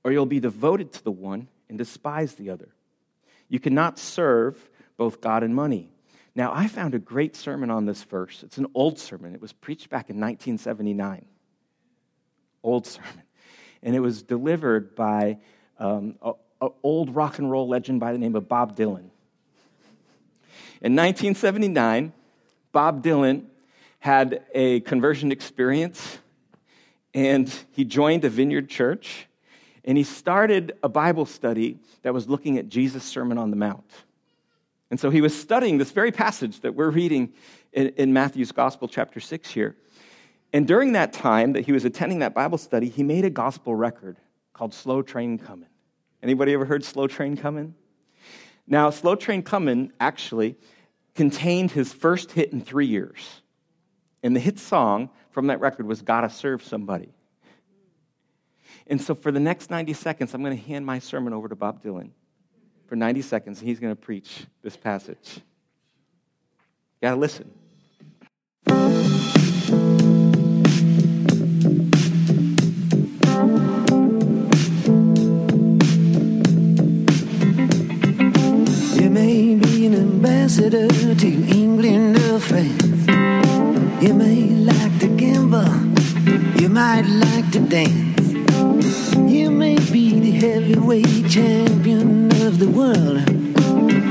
or 0.04 0.12
you'll 0.12 0.26
be 0.26 0.38
devoted 0.38 0.92
to 0.92 1.02
the 1.02 1.10
one 1.10 1.48
and 1.70 1.78
despise 1.78 2.34
the 2.34 2.50
other. 2.50 2.68
You 3.48 3.58
cannot 3.58 3.98
serve 3.98 4.68
both 4.98 5.22
God 5.22 5.42
and 5.42 5.54
money. 5.54 5.90
Now, 6.34 6.52
I 6.52 6.66
found 6.66 6.94
a 6.94 6.98
great 6.98 7.36
sermon 7.36 7.70
on 7.70 7.86
this 7.86 8.02
verse. 8.02 8.42
It's 8.42 8.58
an 8.58 8.66
old 8.74 8.98
sermon. 8.98 9.34
It 9.34 9.40
was 9.40 9.54
preached 9.54 9.88
back 9.88 10.10
in 10.10 10.16
1979. 10.16 11.24
Old 12.62 12.86
sermon. 12.86 13.22
And 13.82 13.94
it 13.94 14.00
was 14.00 14.22
delivered 14.22 14.94
by 14.94 15.38
um, 15.78 16.16
an 16.22 16.70
old 16.82 17.14
rock 17.14 17.38
and 17.38 17.50
roll 17.50 17.68
legend 17.68 18.00
by 18.00 18.12
the 18.12 18.18
name 18.18 18.36
of 18.36 18.48
Bob 18.48 18.76
Dylan. 18.76 19.10
In 20.80 20.94
1979, 20.94 22.12
Bob 22.72 23.02
Dylan 23.02 23.44
had 24.00 24.44
a 24.52 24.80
conversion 24.80 25.32
experience 25.32 26.18
and 27.14 27.52
he 27.72 27.84
joined 27.84 28.24
a 28.24 28.28
vineyard 28.28 28.68
church 28.68 29.26
and 29.84 29.96
he 29.96 30.04
started 30.04 30.76
a 30.82 30.88
Bible 30.88 31.26
study 31.26 31.78
that 32.02 32.12
was 32.12 32.28
looking 32.28 32.58
at 32.58 32.68
Jesus' 32.68 33.04
Sermon 33.04 33.38
on 33.38 33.50
the 33.50 33.56
Mount. 33.56 33.90
And 34.90 35.00
so 35.00 35.10
he 35.10 35.20
was 35.20 35.38
studying 35.38 35.78
this 35.78 35.90
very 35.90 36.12
passage 36.12 36.60
that 36.60 36.74
we're 36.74 36.90
reading 36.90 37.32
in, 37.72 37.88
in 37.96 38.12
Matthew's 38.12 38.52
Gospel, 38.52 38.88
chapter 38.88 39.20
6 39.20 39.50
here. 39.50 39.76
And 40.52 40.68
during 40.68 40.92
that 40.92 41.12
time 41.12 41.54
that 41.54 41.64
he 41.64 41.72
was 41.72 41.84
attending 41.84 42.20
that 42.20 42.34
Bible 42.34 42.58
study, 42.58 42.88
he 42.88 43.02
made 43.02 43.24
a 43.24 43.30
gospel 43.30 43.74
record 43.74 44.18
called 44.54 44.72
Slow 44.72 45.02
Train 45.02 45.38
Coming. 45.38 45.68
Anybody 46.22 46.54
ever 46.54 46.64
heard 46.64 46.82
Slow 46.82 47.06
Train 47.06 47.36
Coming? 47.36 47.74
Now, 48.66 48.88
Slow 48.88 49.14
Train 49.14 49.42
Coming 49.42 49.92
actually 50.00 50.56
contained 51.14 51.70
his 51.70 51.92
first 51.92 52.32
hit 52.32 52.52
in 52.52 52.62
three 52.62 52.86
years. 52.86 53.42
And 54.22 54.34
the 54.34 54.40
hit 54.40 54.58
song 54.58 55.10
from 55.30 55.48
that 55.48 55.60
record 55.60 55.86
was 55.86 56.00
Gotta 56.00 56.30
Serve 56.30 56.62
Somebody. 56.62 57.12
And 58.86 59.00
so 59.00 59.14
for 59.14 59.30
the 59.30 59.40
next 59.40 59.70
90 59.70 59.92
seconds, 59.92 60.32
I'm 60.32 60.42
going 60.42 60.56
to 60.56 60.62
hand 60.62 60.84
my 60.84 60.98
sermon 60.98 61.32
over 61.32 61.48
to 61.48 61.56
Bob 61.56 61.82
Dylan 61.82 62.10
for 62.86 62.94
for 62.94 62.98
90 62.98 63.22
seconds, 63.22 63.58
and 63.58 63.68
he's 63.68 63.80
going 63.80 63.90
to 63.92 64.00
preach 64.00 64.46
this 64.62 64.76
passage. 64.76 65.40
Got 67.02 67.10
to 67.10 67.16
listen. 67.16 67.50
Ambassador 80.24 80.88
to 81.14 81.26
England 81.26 82.16
or 82.30 82.40
France. 82.40 82.82
You 84.02 84.14
may 84.14 84.48
like 84.70 84.98
to 85.00 85.08
gamble. 85.08 85.68
You 86.58 86.70
might 86.70 87.02
like 87.02 87.50
to 87.52 87.60
dance. 87.60 88.32
You 89.30 89.50
may 89.50 89.76
be 89.92 90.18
the 90.20 90.30
heavyweight 90.30 91.28
champion 91.28 92.32
of 92.46 92.58
the 92.58 92.68
world. 92.68 93.28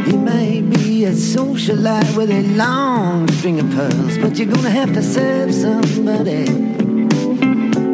You 0.08 0.20
may 0.20 0.62
be 0.62 1.06
a 1.06 1.14
socialite 1.14 2.16
with 2.16 2.30
a 2.30 2.44
long 2.64 3.28
string 3.32 3.60
of 3.60 3.72
pearls, 3.72 4.20
but 4.20 4.38
you're 4.38 4.54
gonna 4.54 4.70
have 4.70 4.94
to 4.94 5.02
serve 5.02 5.52
somebody. 5.52 6.46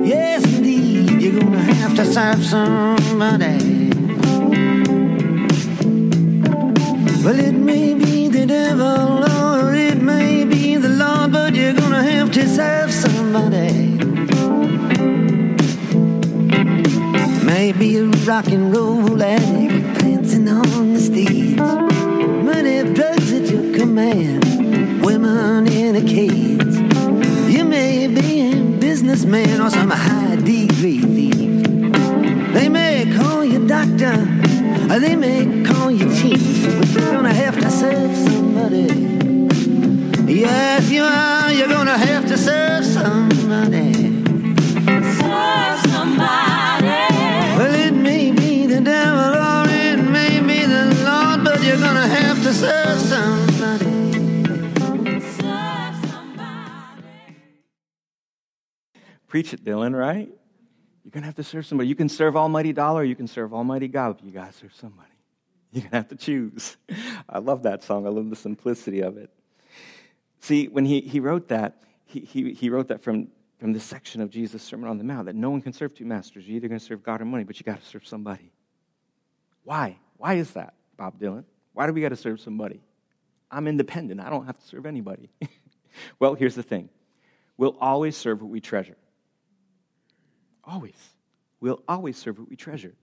Yes, 0.06 0.44
indeed, 0.44 1.22
you're 1.22 1.40
gonna 1.40 1.74
have 1.74 1.96
to 1.96 2.04
serve 2.04 2.44
somebody. 2.44 3.80
Well, 7.24 7.40
it 7.40 7.54
may 7.54 7.88
Maybe 17.72 17.98
a 17.98 18.06
rock 18.26 18.48
and 18.48 18.76
roll 18.76 19.22
addict 19.22 20.00
dancing 20.00 20.50
on 20.50 20.94
the 20.94 21.00
stage. 21.00 21.56
Money, 21.56 22.96
drugs 22.96 23.32
at 23.32 23.48
your 23.48 23.78
command, 23.78 25.06
women 25.06 25.68
in 25.68 25.96
a 25.96 26.02
cage. 26.02 26.76
You 27.48 27.64
may 27.66 28.08
be 28.08 28.54
a 28.54 28.56
businessman 28.80 29.62
or 29.62 29.70
some 29.70 29.92
high 29.92 30.38
degree 30.38 31.00
thief. 31.00 31.64
They 32.56 32.70
may 32.70 33.06
call 33.16 33.46
you 33.46 33.68
doctor, 33.68 34.18
or 34.92 35.00
they 35.00 35.16
may 35.16 35.64
call 35.64 35.92
you 35.92 36.10
chief, 36.20 36.66
but 36.76 36.90
you're 36.90 37.12
gonna 37.12 37.36
have 37.36 37.56
to 37.60 37.70
serve 37.70 38.18
somebody. 38.18 38.88
Yes, 40.26 40.90
you 40.90 41.04
are. 41.04 41.54
You're 41.54 41.68
gonna 41.68 42.00
have 42.00 42.26
to 42.30 42.36
serve 42.36 42.84
somebody. 42.84 43.88
Preach 59.39 59.53
it, 59.53 59.63
Dylan, 59.63 59.98
right? 59.98 60.27
You're 60.27 61.12
going 61.12 61.22
to 61.22 61.27
have 61.27 61.36
to 61.36 61.46
serve 61.46 61.65
somebody. 61.65 61.88
You 61.88 61.96
can 61.96 62.10
serve 62.10 62.36
Almighty 62.36 62.74
Dollar, 62.74 63.05
you 63.05 63.15
can 63.15 63.25
serve 63.25 63.53
Almighty 63.53 63.88
God, 63.88 64.17
but 64.17 64.25
you 64.25 64.34
got 64.34 64.51
to 64.51 64.58
serve 64.58 64.75
somebody. 64.75 65.13
You're 65.72 65.84
going 65.84 65.91
to 65.91 65.96
have 65.96 66.10
to 66.10 66.17
choose. 66.17 66.75
I 67.29 67.39
love 67.39 67.63
that 67.63 67.81
song. 67.81 68.05
I 68.05 68.10
love 68.10 68.29
the 68.29 68.36
simplicity 68.36 69.00
of 69.00 69.15
it. 69.15 69.29
See, 70.41 70.67
when 70.67 70.84
he, 70.84 71.00
he 71.00 71.22
wrote 71.22 71.48
that, 71.48 71.81
he, 72.03 72.19
he, 72.19 72.51
he 72.51 72.69
wrote 72.69 72.89
that 72.89 73.01
from, 73.01 73.29
from 73.62 73.72
this 73.72 73.86
section 73.86 74.19
of 74.19 74.29
Jesus' 74.29 74.62
Sermon 74.62 74.89
on 74.89 74.98
the 74.98 75.05
Mount 75.05 75.27
that 75.27 75.36
no 75.36 75.50
one 75.50 75.62
can 75.62 75.72
serve 75.72 75.96
two 75.96 76.03
masters. 76.03 76.46
You're 76.46 76.58
either 76.58 76.67
going 76.67 76.80
to 76.82 76.86
serve 76.86 77.02
God 77.02 77.21
or 77.21 77.25
money, 77.25 77.45
but 77.45 77.58
you 77.62 77.63
got 77.63 77.82
to 77.82 77.88
serve 77.88 78.06
somebody. 78.06 78.52
Why? 79.63 79.95
Why 80.17 80.34
is 80.34 80.52
that, 80.52 80.73
Bob 80.97 81.17
Dylan? 81.17 81.45
Why 81.71 81.88
do 81.88 81.93
we 81.93 82.02
got 82.02 82.10
to 82.10 82.17
serve 82.17 82.41
somebody? 82.41 82.82
I'm 83.49 83.69
independent. 83.69 84.19
I 84.19 84.30
don't 84.30 84.47
have 84.47 84.58
to 84.60 84.67
serve 84.67 84.86
anybody. 84.86 85.30
well, 86.19 86.34
here's 86.36 86.56
the 86.56 86.63
thing 86.63 86.89
we'll 87.56 87.78
always 87.80 88.17
serve 88.17 88.41
what 88.41 88.52
we 88.52 88.60
treasure. 88.60 88.97
Always. 90.63 90.95
We'll 91.60 91.82
always 91.88 92.17
serve 92.17 92.39
what 92.39 92.50
we 92.50 92.56
treasure. 92.56 92.93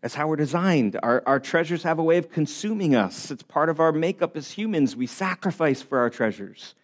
That's 0.00 0.14
how 0.14 0.28
we're 0.28 0.36
designed. 0.36 0.98
Our, 1.02 1.22
our 1.26 1.38
treasures 1.40 1.82
have 1.82 1.98
a 1.98 2.02
way 2.02 2.16
of 2.16 2.30
consuming 2.30 2.94
us. 2.94 3.30
It's 3.30 3.42
part 3.42 3.68
of 3.68 3.80
our 3.80 3.92
makeup 3.92 4.36
as 4.36 4.50
humans. 4.50 4.96
We 4.96 5.06
sacrifice 5.06 5.82
for 5.82 5.98
our 5.98 6.08
treasures. 6.08 6.74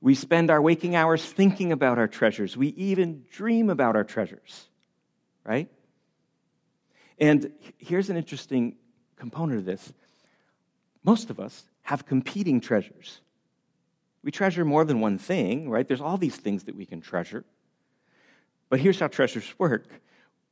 We 0.00 0.14
spend 0.14 0.50
our 0.50 0.62
waking 0.62 0.96
hours 0.96 1.24
thinking 1.24 1.72
about 1.72 1.98
our 1.98 2.08
treasures. 2.08 2.56
We 2.56 2.68
even 2.68 3.24
dream 3.30 3.68
about 3.68 3.96
our 3.96 4.04
treasures, 4.04 4.68
right? 5.44 5.68
And 7.18 7.52
here's 7.78 8.10
an 8.10 8.16
interesting 8.16 8.76
component 9.16 9.58
of 9.58 9.64
this 9.64 9.92
most 11.04 11.28
of 11.28 11.38
us 11.38 11.64
have 11.82 12.06
competing 12.06 12.60
treasures. 12.60 13.20
We 14.22 14.30
treasure 14.30 14.64
more 14.64 14.86
than 14.86 15.00
one 15.00 15.18
thing, 15.18 15.68
right? 15.68 15.86
There's 15.86 16.00
all 16.00 16.16
these 16.16 16.36
things 16.36 16.64
that 16.64 16.74
we 16.74 16.86
can 16.86 17.02
treasure. 17.02 17.44
But 18.68 18.80
here's 18.80 18.98
how 18.98 19.08
treasures 19.08 19.52
work. 19.58 19.86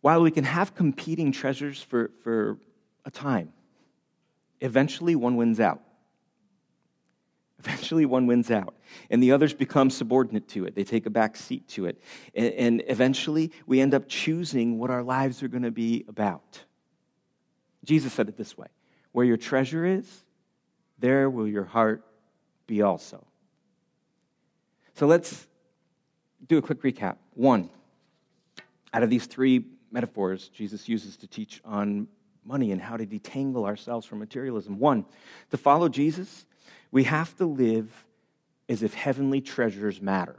While 0.01 0.23
we 0.23 0.31
can 0.31 0.45
have 0.45 0.75
competing 0.75 1.33
treasures 1.33 1.83
for, 1.83 2.11
for 2.23 2.59
a 3.05 3.11
time, 3.11 3.53
eventually 4.61 5.15
one 5.15 5.37
wins 5.37 5.61
out. 5.61 5.81
Eventually 7.65 8.07
one 8.07 8.27
wins 8.27 8.51
out, 8.51 8.75
and 9.09 9.23
the 9.23 9.31
others 9.31 9.55
become 9.55 9.89
subordinate 9.89 10.49
to 10.49 10.65
it. 10.65 10.75
They 10.75 10.83
take 10.83 11.07
a 11.07 11.11
back 11.11 11.37
seat 11.37 11.69
to 11.69 11.87
it. 11.87 12.03
And, 12.35 12.53
and 12.55 12.83
eventually 12.89 13.53
we 13.67 13.81
end 13.81 13.95
up 13.95 14.09
choosing 14.09 14.81
what 14.81 14.91
our 14.91 15.05
lives 15.05 15.45
are 15.45 15.49
going 15.49 15.63
to 15.63 15.71
be 15.71 16.05
about. 16.09 16.65
Jesus 17.85 18.13
said 18.13 18.29
it 18.29 18.37
this 18.37 18.59
way 18.59 18.67
Where 19.13 19.25
your 19.25 19.37
treasure 19.37 19.85
is, 19.85 20.25
there 20.99 21.31
will 21.31 21.47
your 21.47 21.65
heart 21.65 22.05
be 22.67 22.83
also. 22.83 23.25
So 24.95 25.07
let's 25.07 25.47
do 26.49 26.59
a 26.59 26.63
quick 26.63 26.83
recap. 26.83 27.17
One, 27.35 27.71
out 28.93 29.03
of 29.03 29.11
these 29.11 29.27
three 29.27 29.65
metaphors 29.91 30.49
Jesus 30.49 30.89
uses 30.89 31.17
to 31.19 31.27
teach 31.27 31.61
on 31.65 32.09
money 32.45 32.73
and 32.73 32.81
how 32.81 32.97
to 32.97 33.07
detangle 33.07 33.65
ourselves 33.65 34.07
from 34.07 34.19
materialism. 34.19 34.79
One, 34.79 35.05
to 35.51 35.57
follow 35.57 35.89
Jesus, 35.89 36.47
we 36.91 37.05
have 37.05 37.37
to 37.37 37.47
live 37.47 38.05
as 38.69 38.83
if 38.83 38.95
heavenly 38.95 39.41
treasures 39.41 40.01
matter. 40.01 40.37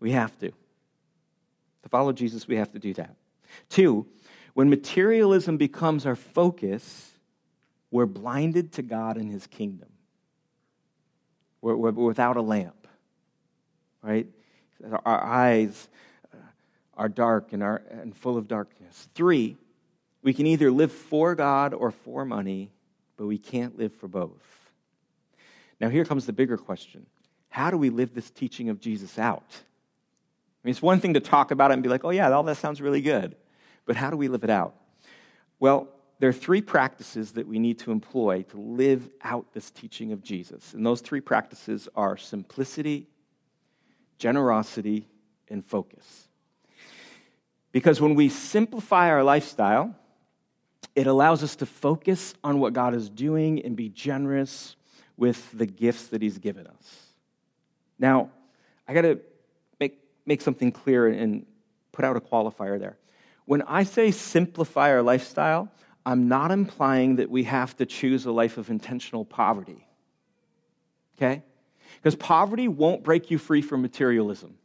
We 0.00 0.12
have 0.12 0.36
to. 0.40 0.50
To 0.50 1.88
follow 1.88 2.12
Jesus, 2.12 2.48
we 2.48 2.56
have 2.56 2.72
to 2.72 2.78
do 2.78 2.94
that. 2.94 3.14
Two, 3.68 4.06
when 4.54 4.68
materialism 4.68 5.56
becomes 5.56 6.06
our 6.06 6.16
focus, 6.16 7.12
we're 7.90 8.06
blinded 8.06 8.72
to 8.72 8.82
God 8.82 9.16
and 9.16 9.30
his 9.30 9.46
kingdom. 9.46 9.88
We're, 11.60 11.76
we're 11.76 11.92
without 11.92 12.36
a 12.36 12.42
lamp, 12.42 12.88
right? 14.02 14.26
Our 15.04 15.24
eyes 15.24 15.88
are 16.96 17.08
dark 17.08 17.52
and, 17.52 17.62
are, 17.62 17.82
and 17.90 18.16
full 18.16 18.36
of 18.36 18.48
darkness. 18.48 19.08
Three, 19.14 19.56
we 20.22 20.32
can 20.32 20.46
either 20.46 20.70
live 20.70 20.92
for 20.92 21.34
God 21.34 21.74
or 21.74 21.90
for 21.90 22.24
money, 22.24 22.70
but 23.16 23.26
we 23.26 23.38
can't 23.38 23.78
live 23.78 23.94
for 23.94 24.08
both. 24.08 24.42
Now, 25.80 25.88
here 25.88 26.04
comes 26.04 26.26
the 26.26 26.32
bigger 26.32 26.56
question 26.56 27.06
How 27.48 27.70
do 27.70 27.76
we 27.76 27.90
live 27.90 28.14
this 28.14 28.30
teaching 28.30 28.68
of 28.68 28.80
Jesus 28.80 29.18
out? 29.18 29.46
I 29.52 30.66
mean, 30.66 30.72
it's 30.72 30.82
one 30.82 31.00
thing 31.00 31.14
to 31.14 31.20
talk 31.20 31.52
about 31.52 31.70
it 31.70 31.74
and 31.74 31.82
be 31.82 31.88
like, 31.88 32.04
oh, 32.04 32.10
yeah, 32.10 32.30
all 32.30 32.42
that 32.42 32.56
sounds 32.56 32.80
really 32.80 33.00
good. 33.00 33.36
But 33.84 33.94
how 33.94 34.10
do 34.10 34.16
we 34.16 34.26
live 34.26 34.42
it 34.42 34.50
out? 34.50 34.74
Well, 35.60 35.88
there 36.18 36.28
are 36.28 36.32
three 36.32 36.60
practices 36.60 37.32
that 37.32 37.46
we 37.46 37.58
need 37.58 37.78
to 37.80 37.92
employ 37.92 38.42
to 38.50 38.58
live 38.58 39.08
out 39.22 39.52
this 39.52 39.70
teaching 39.70 40.12
of 40.12 40.22
Jesus. 40.22 40.74
And 40.74 40.84
those 40.84 41.02
three 41.02 41.20
practices 41.20 41.88
are 41.94 42.16
simplicity, 42.16 43.06
generosity, 44.18 45.06
and 45.48 45.64
focus. 45.64 46.26
Because 47.76 48.00
when 48.00 48.14
we 48.14 48.30
simplify 48.30 49.10
our 49.10 49.22
lifestyle, 49.22 49.94
it 50.94 51.06
allows 51.06 51.42
us 51.42 51.56
to 51.56 51.66
focus 51.66 52.32
on 52.42 52.58
what 52.58 52.72
God 52.72 52.94
is 52.94 53.10
doing 53.10 53.62
and 53.66 53.76
be 53.76 53.90
generous 53.90 54.76
with 55.18 55.50
the 55.52 55.66
gifts 55.66 56.06
that 56.06 56.22
He's 56.22 56.38
given 56.38 56.66
us. 56.66 57.12
Now, 57.98 58.30
I 58.88 58.94
got 58.94 59.02
to 59.02 59.20
make, 59.78 59.98
make 60.24 60.40
something 60.40 60.72
clear 60.72 61.06
and 61.08 61.44
put 61.92 62.06
out 62.06 62.16
a 62.16 62.20
qualifier 62.22 62.80
there. 62.80 62.96
When 63.44 63.60
I 63.60 63.84
say 63.84 64.10
simplify 64.10 64.90
our 64.90 65.02
lifestyle, 65.02 65.70
I'm 66.06 66.28
not 66.28 66.52
implying 66.52 67.16
that 67.16 67.28
we 67.28 67.44
have 67.44 67.76
to 67.76 67.84
choose 67.84 68.24
a 68.24 68.32
life 68.32 68.56
of 68.56 68.70
intentional 68.70 69.26
poverty. 69.26 69.86
Okay? 71.18 71.42
Because 71.96 72.16
poverty 72.16 72.68
won't 72.68 73.04
break 73.04 73.30
you 73.30 73.36
free 73.36 73.60
from 73.60 73.82
materialism. 73.82 74.56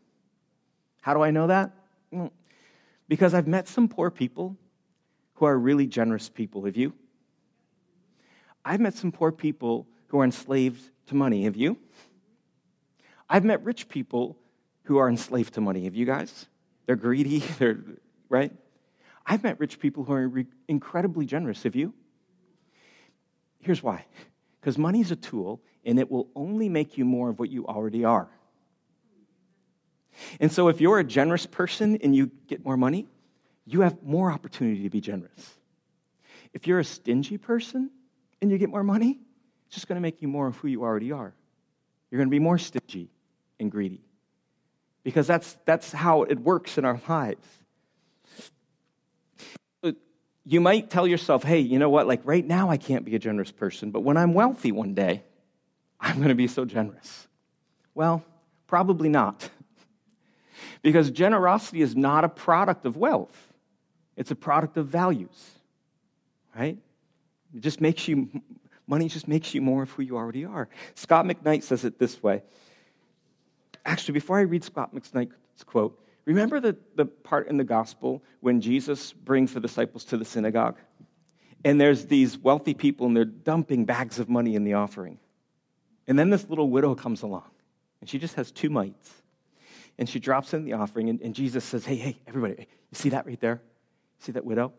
How 1.01 1.13
do 1.13 1.21
I 1.21 1.31
know 1.31 1.47
that? 1.47 1.71
Well, 2.09 2.31
because 3.11 3.33
I've 3.33 3.45
met 3.45 3.67
some 3.67 3.89
poor 3.89 4.09
people 4.09 4.55
who 5.33 5.43
are 5.43 5.59
really 5.59 5.85
generous 5.85 6.29
people. 6.29 6.63
Have 6.63 6.77
you? 6.77 6.93
I've 8.63 8.79
met 8.79 8.93
some 8.93 9.11
poor 9.11 9.33
people 9.33 9.85
who 10.07 10.21
are 10.21 10.23
enslaved 10.23 10.81
to 11.07 11.15
money. 11.15 11.43
Have 11.43 11.57
you? 11.57 11.77
I've 13.29 13.43
met 13.43 13.65
rich 13.65 13.89
people 13.89 14.37
who 14.83 14.97
are 14.97 15.09
enslaved 15.09 15.55
to 15.55 15.59
money. 15.59 15.83
Have 15.83 15.93
you 15.93 16.05
guys? 16.05 16.45
They're 16.85 16.95
greedy, 16.95 17.39
they're 17.59 17.79
right? 18.29 18.53
I've 19.25 19.43
met 19.43 19.59
rich 19.59 19.77
people 19.81 20.05
who 20.05 20.13
are 20.13 20.29
re- 20.29 20.45
incredibly 20.69 21.25
generous. 21.25 21.63
Have 21.63 21.75
you? 21.75 21.93
Here's 23.59 23.83
why 23.83 24.05
because 24.61 24.77
money 24.77 25.01
is 25.01 25.11
a 25.11 25.17
tool 25.17 25.61
and 25.83 25.99
it 25.99 26.09
will 26.09 26.29
only 26.33 26.69
make 26.69 26.97
you 26.97 27.03
more 27.03 27.29
of 27.29 27.39
what 27.39 27.49
you 27.49 27.67
already 27.67 28.05
are. 28.05 28.29
And 30.39 30.51
so, 30.51 30.67
if 30.67 30.81
you're 30.81 30.99
a 30.99 31.03
generous 31.03 31.45
person 31.45 31.97
and 32.03 32.15
you 32.15 32.31
get 32.47 32.63
more 32.63 32.77
money, 32.77 33.07
you 33.65 33.81
have 33.81 34.01
more 34.03 34.31
opportunity 34.31 34.83
to 34.83 34.89
be 34.89 35.01
generous. 35.01 35.55
If 36.53 36.67
you're 36.67 36.79
a 36.79 36.85
stingy 36.85 37.37
person 37.37 37.89
and 38.41 38.51
you 38.51 38.57
get 38.57 38.69
more 38.69 38.83
money, 38.83 39.19
it's 39.67 39.75
just 39.75 39.87
going 39.87 39.95
to 39.95 40.01
make 40.01 40.21
you 40.21 40.27
more 40.27 40.47
of 40.47 40.57
who 40.57 40.67
you 40.67 40.83
already 40.83 41.11
are. 41.11 41.33
You're 42.09 42.19
going 42.19 42.27
to 42.27 42.31
be 42.31 42.39
more 42.39 42.57
stingy 42.57 43.09
and 43.59 43.71
greedy 43.71 44.01
because 45.03 45.27
that's, 45.27 45.57
that's 45.65 45.91
how 45.91 46.23
it 46.23 46.39
works 46.39 46.77
in 46.77 46.85
our 46.85 46.99
lives. 47.07 47.45
You 50.43 50.59
might 50.59 50.89
tell 50.89 51.05
yourself, 51.05 51.43
hey, 51.43 51.59
you 51.59 51.77
know 51.77 51.89
what? 51.89 52.07
Like 52.07 52.21
right 52.25 52.45
now, 52.45 52.69
I 52.69 52.77
can't 52.77 53.05
be 53.05 53.15
a 53.15 53.19
generous 53.19 53.51
person, 53.51 53.91
but 53.91 54.01
when 54.01 54.17
I'm 54.17 54.33
wealthy 54.33 54.71
one 54.71 54.95
day, 54.95 55.23
I'm 55.99 56.17
going 56.17 56.29
to 56.29 56.35
be 56.35 56.47
so 56.47 56.65
generous. 56.65 57.27
Well, 57.93 58.23
probably 58.65 59.07
not. 59.07 59.47
Because 60.81 61.11
generosity 61.11 61.81
is 61.81 61.95
not 61.95 62.23
a 62.23 62.29
product 62.29 62.85
of 62.85 62.97
wealth, 62.97 63.53
it's 64.17 64.31
a 64.31 64.35
product 64.35 64.77
of 64.77 64.87
values, 64.87 65.51
right? 66.55 66.77
It 67.55 67.61
just 67.61 67.81
makes 67.81 68.07
you, 68.07 68.29
money 68.87 69.07
just 69.07 69.27
makes 69.27 69.53
you 69.53 69.61
more 69.61 69.83
of 69.83 69.91
who 69.91 70.03
you 70.03 70.17
already 70.17 70.45
are. 70.45 70.69
Scot 70.95 71.25
McKnight 71.25 71.63
says 71.63 71.85
it 71.85 71.99
this 71.99 72.21
way. 72.21 72.43
Actually, 73.85 74.13
before 74.13 74.37
I 74.37 74.41
read 74.41 74.63
Scot 74.63 74.93
McKnight's 74.93 75.63
quote, 75.65 75.99
remember 76.25 76.59
the, 76.59 76.75
the 76.95 77.05
part 77.05 77.47
in 77.47 77.57
the 77.57 77.63
gospel 77.63 78.21
when 78.41 78.61
Jesus 78.61 79.11
brings 79.11 79.53
the 79.53 79.59
disciples 79.59 80.03
to 80.05 80.17
the 80.17 80.25
synagogue? 80.25 80.77
And 81.63 81.79
there's 81.79 82.05
these 82.05 82.37
wealthy 82.37 82.73
people 82.73 83.05
and 83.07 83.15
they're 83.15 83.25
dumping 83.25 83.85
bags 83.85 84.19
of 84.19 84.29
money 84.29 84.55
in 84.55 84.63
the 84.63 84.73
offering. 84.73 85.19
And 86.07 86.17
then 86.17 86.29
this 86.29 86.49
little 86.49 86.69
widow 86.69 86.95
comes 86.95 87.21
along 87.21 87.49
and 87.99 88.09
she 88.09 88.17
just 88.17 88.35
has 88.35 88.51
two 88.51 88.69
mites 88.69 89.20
and 90.01 90.09
she 90.09 90.17
drops 90.17 90.55
in 90.55 90.65
the 90.65 90.73
offering, 90.73 91.09
and, 91.11 91.21
and 91.21 91.35
Jesus 91.35 91.63
says, 91.63 91.85
Hey, 91.85 91.95
hey, 91.95 92.17
everybody, 92.25 92.55
you 92.57 92.93
see 92.93 93.09
that 93.09 93.27
right 93.27 93.39
there? 93.39 93.61
See 94.17 94.31
that 94.31 94.43
widow? 94.43 94.73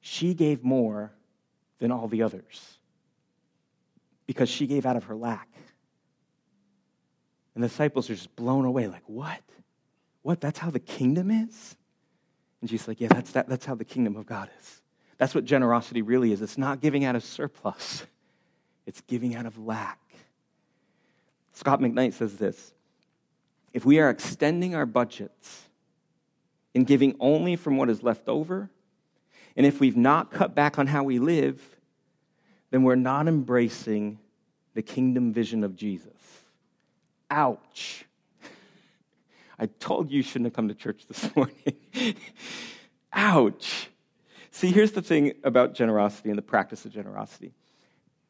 She 0.00 0.32
gave 0.32 0.64
more 0.64 1.12
than 1.78 1.92
all 1.92 2.08
the 2.08 2.22
others 2.22 2.78
because 4.26 4.48
she 4.48 4.66
gave 4.66 4.86
out 4.86 4.96
of 4.96 5.04
her 5.04 5.14
lack. 5.14 5.46
And 7.54 7.62
the 7.62 7.68
disciples 7.68 8.08
are 8.08 8.14
just 8.14 8.34
blown 8.34 8.64
away, 8.64 8.86
like, 8.86 9.02
What? 9.06 9.42
What? 10.22 10.40
That's 10.40 10.58
how 10.58 10.70
the 10.70 10.80
kingdom 10.80 11.30
is? 11.30 11.76
And 12.62 12.70
she's 12.70 12.88
like, 12.88 12.98
Yeah, 12.98 13.08
that's, 13.08 13.32
that, 13.32 13.50
that's 13.50 13.66
how 13.66 13.74
the 13.74 13.84
kingdom 13.84 14.16
of 14.16 14.24
God 14.24 14.48
is. 14.58 14.80
That's 15.18 15.34
what 15.34 15.44
generosity 15.44 16.00
really 16.00 16.32
is. 16.32 16.40
It's 16.40 16.56
not 16.56 16.80
giving 16.80 17.04
out 17.04 17.14
of 17.14 17.22
surplus, 17.22 18.06
it's 18.86 19.02
giving 19.02 19.34
out 19.34 19.44
of 19.44 19.58
lack. 19.58 20.00
Scot 21.52 21.78
McKnight 21.78 22.14
says 22.14 22.38
this 22.38 22.72
if 23.72 23.84
we 23.84 23.98
are 23.98 24.10
extending 24.10 24.74
our 24.74 24.86
budgets 24.86 25.62
and 26.74 26.86
giving 26.86 27.16
only 27.20 27.56
from 27.56 27.76
what 27.76 27.88
is 27.90 28.02
left 28.02 28.28
over, 28.28 28.70
and 29.56 29.66
if 29.66 29.80
we've 29.80 29.96
not 29.96 30.30
cut 30.30 30.54
back 30.54 30.78
on 30.78 30.86
how 30.86 31.02
we 31.02 31.18
live, 31.18 31.60
then 32.70 32.82
we're 32.82 32.94
not 32.94 33.28
embracing 33.28 34.18
the 34.74 34.82
kingdom 34.82 35.32
vision 35.32 35.64
of 35.64 35.76
Jesus. 35.76 36.12
Ouch. 37.30 38.04
I 39.58 39.66
told 39.66 40.10
you 40.10 40.18
you 40.18 40.22
shouldn't 40.22 40.46
have 40.46 40.54
come 40.54 40.68
to 40.68 40.74
church 40.74 41.06
this 41.06 41.34
morning. 41.36 42.16
Ouch. 43.12 43.88
See, 44.50 44.70
here's 44.70 44.92
the 44.92 45.02
thing 45.02 45.34
about 45.44 45.74
generosity 45.74 46.30
and 46.30 46.38
the 46.38 46.42
practice 46.42 46.84
of 46.84 46.92
generosity. 46.92 47.52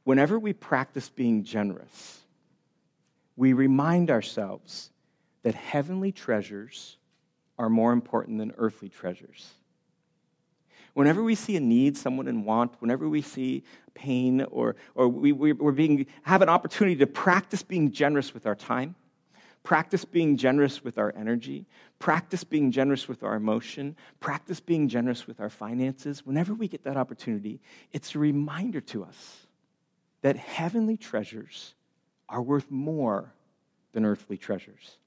Whenever 0.05 0.39
we 0.39 0.53
practice 0.53 1.09
being 1.09 1.45
generous, 1.45 2.21
we 3.37 3.53
remind 3.53 4.11
ourselves 4.11 4.91
that 5.43 5.55
heavenly 5.55 6.13
treasures 6.13 6.97
are 7.59 7.69
more 7.69 7.93
important 7.93 8.39
than 8.39 8.53
earthly 8.59 8.89
treasures. 8.89 9.53
Whenever 10.95 11.23
we 11.23 11.35
see 11.35 11.57
a 11.57 11.61
need, 11.61 11.97
someone 11.97 12.29
in 12.29 12.45
want, 12.45 12.75
whenever 12.81 13.09
we 13.09 13.23
see 13.23 13.65
pain, 13.95 14.43
or, 14.51 14.77
or 14.95 15.09
we, 15.09 15.33
we, 15.33 15.53
are 15.53 15.73
being, 15.73 16.07
have 16.23 16.43
an 16.43 16.49
opportunity 16.49 16.97
to 16.97 17.07
practice 17.07 17.63
being 17.63 17.91
generous 17.91 18.35
with 18.35 18.47
our 18.47 18.55
time, 18.55 18.95
practice 19.63 20.05
being 20.05 20.37
generous 20.37 20.85
with 20.85 20.99
our 20.99 21.15
energy, 21.17 21.67
practice 21.99 22.45
being 22.45 22.71
generous 22.71 23.09
with 23.09 23.23
our 23.23 23.35
emotion, 23.35 23.97
practice 24.21 24.61
being 24.61 24.89
generous 24.89 25.27
with 25.27 25.41
our 25.41 25.49
finances, 25.49 26.27
whenever 26.27 26.53
we 26.53 26.69
get 26.69 26.85
that 26.85 26.97
opportunity, 26.97 27.61
it's 27.93 28.15
a 28.15 28.19
reminder 28.19 28.81
to 28.81 29.05
us 29.05 29.47
that 30.21 30.37
heavenly 30.37 30.97
treasures 30.97 31.75
are 32.29 32.43
worth 32.43 32.71
more 32.71 33.33
than 33.93 34.05
earthly 34.05 34.37
treasures. 34.37 34.99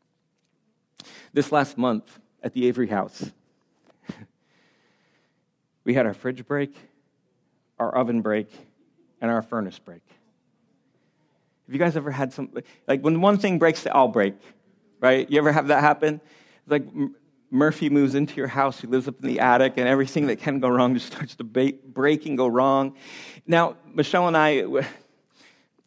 This 1.33 1.51
last 1.51 1.77
month 1.77 2.19
at 2.43 2.53
the 2.53 2.67
Avery 2.67 2.87
House, 2.87 3.31
we 5.83 5.93
had 5.93 6.05
our 6.05 6.13
fridge 6.13 6.45
break, 6.45 6.75
our 7.79 7.95
oven 7.95 8.21
break, 8.21 8.49
and 9.21 9.31
our 9.31 9.41
furnace 9.41 9.79
break. 9.79 10.01
Have 11.67 11.73
you 11.73 11.79
guys 11.79 11.97
ever 11.97 12.11
had 12.11 12.31
some, 12.31 12.51
like 12.87 13.01
when 13.01 13.21
one 13.21 13.37
thing 13.37 13.57
breaks, 13.57 13.83
they 13.83 13.89
all 13.89 14.07
break, 14.07 14.35
right? 14.99 15.29
You 15.29 15.39
ever 15.39 15.51
have 15.51 15.67
that 15.67 15.81
happen? 15.81 16.21
It's 16.63 16.71
like 16.71 16.85
Murphy 17.49 17.89
moves 17.89 18.15
into 18.15 18.35
your 18.35 18.47
house, 18.47 18.81
he 18.81 18.87
lives 18.87 19.07
up 19.07 19.15
in 19.21 19.27
the 19.27 19.39
attic, 19.39 19.73
and 19.77 19.87
everything 19.87 20.27
that 20.27 20.39
can 20.39 20.59
go 20.59 20.67
wrong 20.67 20.93
just 20.93 21.07
starts 21.07 21.35
to 21.35 21.43
break 21.43 22.25
and 22.25 22.37
go 22.37 22.47
wrong. 22.47 22.95
Now, 23.47 23.77
Michelle 23.93 24.27
and 24.27 24.35
I, 24.37 24.63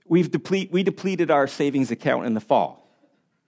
we've 0.06 0.30
deplete, 0.30 0.72
we 0.72 0.82
depleted 0.82 1.30
our 1.30 1.46
savings 1.46 1.90
account 1.90 2.26
in 2.26 2.34
the 2.34 2.40
fall. 2.40 2.77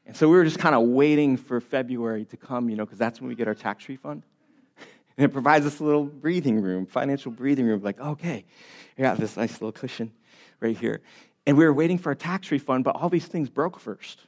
And 0.06 0.16
so 0.16 0.28
we 0.28 0.36
were 0.36 0.44
just 0.44 0.58
kind 0.58 0.74
of 0.74 0.82
waiting 0.82 1.36
for 1.36 1.60
February 1.60 2.24
to 2.26 2.36
come, 2.36 2.68
you 2.68 2.76
know, 2.76 2.84
because 2.84 2.98
that's 2.98 3.20
when 3.20 3.28
we 3.28 3.34
get 3.34 3.48
our 3.48 3.54
tax 3.54 3.88
refund. 3.88 4.22
And 5.16 5.28
it 5.28 5.32
provides 5.34 5.66
us 5.66 5.80
a 5.80 5.84
little 5.84 6.04
breathing 6.04 6.62
room, 6.62 6.86
financial 6.86 7.30
breathing 7.30 7.66
room, 7.66 7.82
like, 7.82 8.00
okay, 8.00 8.44
I 8.96 9.02
got 9.02 9.18
this 9.18 9.36
nice 9.36 9.52
little 9.52 9.72
cushion 9.72 10.12
right 10.60 10.74
here. 10.74 11.02
And 11.46 11.58
we 11.58 11.64
were 11.64 11.74
waiting 11.74 11.98
for 11.98 12.10
a 12.10 12.16
tax 12.16 12.50
refund, 12.50 12.84
but 12.84 12.96
all 12.96 13.10
these 13.10 13.26
things 13.26 13.50
broke 13.50 13.78
first. 13.78 14.20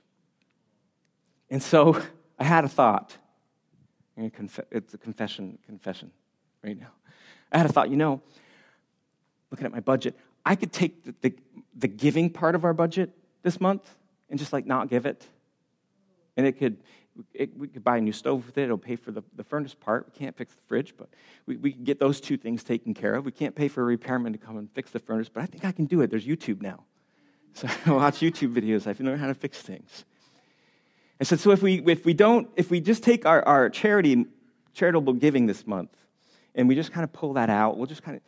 And 1.48 1.62
so 1.62 2.02
I 2.38 2.44
had 2.44 2.64
a 2.64 2.68
thought. 2.68 3.16
It's 4.16 4.92
a 4.92 4.98
confession, 4.98 5.58
confession 5.64 6.11
right 6.62 6.78
now. 6.78 6.90
I 7.50 7.58
had 7.58 7.66
a 7.66 7.72
thought, 7.72 7.88
you 7.88 7.96
know, 7.96 8.20
looking 9.50 9.66
at 9.66 9.72
my 9.72 9.80
budget, 9.80 10.16
I 10.44 10.56
could 10.56 10.72
take 10.72 11.04
the, 11.04 11.14
the, 11.20 11.35
the 11.74 11.88
giving 11.88 12.30
part 12.30 12.54
of 12.54 12.64
our 12.64 12.74
budget 12.74 13.11
this 13.42 13.61
month 13.61 13.88
and 14.30 14.38
just 14.38 14.52
like 14.52 14.66
not 14.66 14.88
give 14.88 15.06
it 15.06 15.26
and 16.37 16.47
it 16.47 16.53
could, 16.53 16.79
it, 17.35 17.57
we 17.57 17.68
could 17.68 17.85
buy 17.85 17.99
a 17.99 18.01
new 18.01 18.12
stove 18.12 18.47
with 18.47 18.57
it. 18.59 18.64
It'll 18.64 18.79
pay 18.79 18.97
for 18.97 19.11
the, 19.11 19.23
the 19.37 19.45
furnace 19.45 19.75
part. 19.75 20.07
We 20.12 20.18
can't 20.18 20.37
fix 20.37 20.55
the 20.55 20.62
fridge, 20.66 20.95
but 20.97 21.09
we, 21.47 21.57
we 21.57 21.73
can 21.73 21.85
get 21.85 22.01
those 22.01 22.21
two 22.21 22.37
things 22.37 22.64
taken 22.64 22.95
care 22.95 23.14
of. 23.14 23.25
We 23.25 23.33
can't 23.33 23.55
pay 23.55 23.68
for 23.68 23.83
a 23.83 23.85
repairman 23.85 24.33
to 24.33 24.38
come 24.38 24.57
and 24.57 24.71
fix 24.73 24.90
the 24.90 24.99
furnace, 24.99 25.29
but 25.29 25.42
I 25.42 25.47
think 25.47 25.64
I 25.64 25.73
can 25.73 25.87
do 25.87 26.01
it. 26.01 26.11
There's 26.11 26.27
YouTube 26.27 26.62
now. 26.62 26.85
So 27.55 27.68
I 27.85 27.90
watch 27.90 28.21
YouTube 28.21 28.55
videos. 28.55 28.87
I've 28.87 28.99
learned 28.99 29.21
how 29.21 29.27
to 29.27 29.35
fix 29.35 29.61
things. 29.61 30.07
I 31.21 31.25
said, 31.25 31.38
so 31.38 31.51
if 31.51 31.61
we, 31.61 31.85
if 31.87 32.07
we 32.07 32.14
don't, 32.14 32.49
if 32.57 32.71
we 32.71 32.81
just 32.81 33.03
take 33.03 33.27
our, 33.27 33.47
our 33.47 33.68
charity, 33.68 34.25
charitable 34.73 35.12
giving 35.12 35.45
this 35.45 35.66
month 35.66 35.90
and 36.55 36.66
we 36.66 36.75
just 36.75 36.92
kind 36.92 37.05
of 37.05 37.12
pull 37.12 37.35
that 37.35 37.51
out, 37.51 37.77
we'll 37.77 37.87
just 37.87 38.03
kind 38.03 38.16
of, 38.16 38.23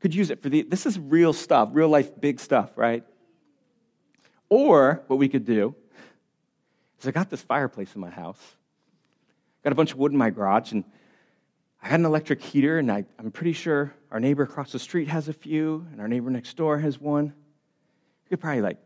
could 0.00 0.14
use 0.14 0.30
it 0.30 0.42
for 0.42 0.50
the, 0.50 0.62
this 0.62 0.84
is 0.84 0.98
real 0.98 1.32
stuff, 1.32 1.70
real 1.72 1.88
life, 1.88 2.10
big 2.20 2.38
stuff, 2.38 2.70
right? 2.76 3.04
Or 4.50 5.02
what 5.06 5.18
we 5.18 5.28
could 5.28 5.46
do 5.46 5.74
is 7.00 7.06
I 7.06 7.10
got 7.10 7.30
this 7.30 7.42
fireplace 7.42 7.94
in 7.94 8.00
my 8.00 8.10
house. 8.10 8.40
Got 9.64 9.72
a 9.72 9.76
bunch 9.76 9.92
of 9.92 9.98
wood 9.98 10.12
in 10.12 10.18
my 10.18 10.30
garage, 10.30 10.72
and 10.72 10.84
I 11.82 11.88
had 11.88 12.00
an 12.00 12.06
electric 12.06 12.42
heater, 12.42 12.78
and 12.78 12.90
I, 12.90 13.04
am 13.18 13.30
pretty 13.30 13.52
sure 13.52 13.94
our 14.10 14.20
neighbor 14.20 14.42
across 14.42 14.72
the 14.72 14.78
street 14.78 15.08
has 15.08 15.28
a 15.28 15.32
few, 15.32 15.86
and 15.92 16.00
our 16.00 16.08
neighbor 16.08 16.30
next 16.30 16.56
door 16.56 16.78
has 16.78 17.00
one. 17.00 17.26
We 18.24 18.28
could 18.30 18.40
probably 18.40 18.62
like 18.62 18.78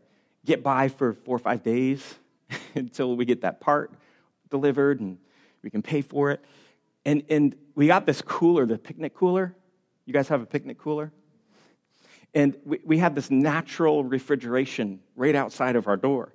get 0.45 0.63
by 0.63 0.89
for 0.89 1.13
four 1.13 1.35
or 1.35 1.39
five 1.39 1.63
days 1.63 2.15
until 2.75 3.15
we 3.15 3.25
get 3.25 3.41
that 3.41 3.61
part 3.61 3.91
delivered 4.49 4.99
and 4.99 5.17
we 5.63 5.69
can 5.69 5.81
pay 5.81 6.01
for 6.01 6.31
it. 6.31 6.43
And, 7.05 7.23
and 7.29 7.55
we 7.75 7.87
got 7.87 8.05
this 8.05 8.21
cooler, 8.21 8.65
the 8.65 8.77
picnic 8.77 9.13
cooler. 9.13 9.55
You 10.05 10.13
guys 10.13 10.27
have 10.27 10.41
a 10.41 10.45
picnic 10.45 10.77
cooler? 10.77 11.11
And 12.33 12.55
we, 12.65 12.79
we 12.83 12.97
have 12.99 13.15
this 13.15 13.29
natural 13.29 14.03
refrigeration 14.03 14.99
right 15.15 15.35
outside 15.35 15.75
of 15.75 15.87
our 15.87 15.97
door. 15.97 16.33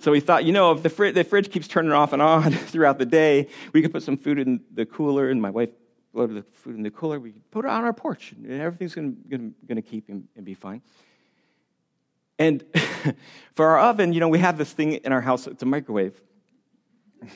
So 0.00 0.12
we 0.12 0.20
thought, 0.20 0.46
you 0.46 0.52
know, 0.52 0.72
if 0.72 0.82
the, 0.82 0.88
fr- 0.88 1.10
the 1.10 1.24
fridge 1.24 1.50
keeps 1.50 1.68
turning 1.68 1.92
off 1.92 2.14
and 2.14 2.22
on 2.22 2.52
throughout 2.72 2.98
the 2.98 3.04
day, 3.04 3.48
we 3.74 3.82
could 3.82 3.92
put 3.92 4.02
some 4.02 4.16
food 4.16 4.38
in 4.38 4.60
the 4.72 4.86
cooler, 4.86 5.28
and 5.28 5.42
my 5.42 5.50
wife 5.50 5.68
loaded 6.14 6.36
the 6.36 6.42
food 6.54 6.74
in 6.74 6.82
the 6.82 6.90
cooler. 6.90 7.20
We 7.20 7.32
put 7.50 7.66
it 7.66 7.70
on 7.70 7.84
our 7.84 7.92
porch, 7.92 8.32
and 8.32 8.50
everything's 8.50 8.94
going 8.94 9.54
to 9.68 9.82
keep 9.82 10.08
and, 10.08 10.26
and 10.34 10.44
be 10.46 10.54
fine. 10.54 10.80
And 12.38 12.64
for 13.54 13.66
our 13.66 13.78
oven, 13.78 14.14
you 14.14 14.20
know, 14.20 14.28
we 14.28 14.38
have 14.38 14.56
this 14.56 14.72
thing 14.72 14.94
in 14.94 15.12
our 15.12 15.20
house, 15.20 15.46
it's 15.46 15.62
a 15.62 15.66
microwave. 15.66 16.18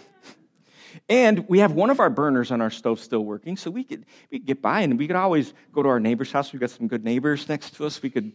and 1.11 1.47
we 1.47 1.59
have 1.59 1.73
one 1.73 1.91
of 1.91 2.01
our 2.01 2.09
burners 2.09 2.51
on 2.51 2.63
our 2.63 2.71
stove 2.71 2.99
still 2.99 3.27
working, 3.27 3.59
so 3.59 3.71
we 3.71 3.85
could, 3.85 4.07
we 4.31 4.39
could 4.39 4.47
get 4.47 4.63
by 4.63 4.81
and 4.81 4.99
we 4.99 5.07
could 5.07 5.17
always 5.17 5.53
go 5.71 5.83
to 5.83 5.89
our 5.91 6.01
neighbor's 6.01 6.33
house. 6.33 6.51
We've 6.51 6.61
got 6.61 6.71
some 6.71 6.89
good 6.89 7.05
neighbors 7.05 7.47
next 7.47 7.75
to 7.77 7.85
us. 7.85 8.01
We 8.01 8.09
could 8.09 8.33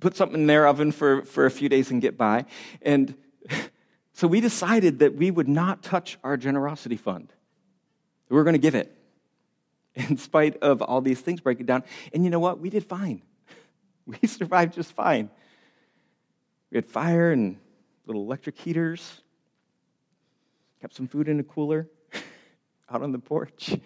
put 0.00 0.16
something 0.16 0.40
in 0.40 0.46
their 0.48 0.66
oven 0.66 0.90
for, 0.90 1.22
for 1.22 1.46
a 1.46 1.50
few 1.50 1.68
days 1.68 1.92
and 1.92 2.02
get 2.02 2.18
by. 2.18 2.44
And 2.82 3.14
so 4.12 4.26
we 4.26 4.40
decided 4.40 5.00
that 5.00 5.14
we 5.14 5.30
would 5.30 5.48
not 5.48 5.82
touch 5.82 6.18
our 6.24 6.36
generosity 6.36 6.96
fund. 6.96 7.32
We 8.28 8.36
were 8.36 8.44
going 8.44 8.54
to 8.54 8.60
give 8.60 8.74
it 8.74 8.94
in 9.94 10.16
spite 10.16 10.56
of 10.58 10.82
all 10.82 11.00
these 11.00 11.20
things 11.20 11.40
breaking 11.40 11.66
down. 11.66 11.84
And 12.12 12.24
you 12.24 12.30
know 12.30 12.40
what? 12.40 12.60
We 12.60 12.70
did 12.70 12.84
fine. 12.84 13.22
We 14.06 14.26
survived 14.26 14.72
just 14.72 14.92
fine. 14.92 15.28
We 16.70 16.78
had 16.78 16.86
fire 16.86 17.30
and 17.30 17.58
little 18.06 18.22
electric 18.22 18.58
heaters, 18.58 19.20
kept 20.80 20.94
some 20.94 21.06
food 21.06 21.28
in 21.28 21.38
a 21.40 21.42
cooler 21.42 21.88
out 22.90 23.02
on 23.02 23.12
the 23.12 23.18
porch. 23.18 23.76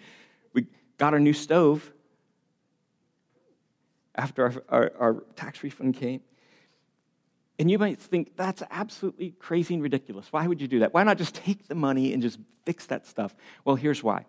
We 0.53 0.67
got 0.97 1.13
our 1.13 1.19
new 1.19 1.33
stove 1.33 1.91
after 4.15 4.45
our, 4.45 4.63
our, 4.69 4.91
our 4.97 5.13
tax 5.35 5.61
refund 5.61 5.95
came. 5.95 6.21
And 7.59 7.69
you 7.69 7.77
might 7.77 7.99
think 7.99 8.35
that's 8.35 8.63
absolutely 8.71 9.31
crazy 9.31 9.75
and 9.75 9.83
ridiculous. 9.83 10.31
Why 10.31 10.47
would 10.47 10.59
you 10.59 10.67
do 10.67 10.79
that? 10.79 10.93
Why 10.93 11.03
not 11.03 11.17
just 11.17 11.35
take 11.35 11.67
the 11.67 11.75
money 11.75 12.13
and 12.13 12.21
just 12.21 12.39
fix 12.65 12.87
that 12.87 13.05
stuff? 13.05 13.35
Well, 13.63 13.75
here's 13.75 14.03
why. 14.03 14.25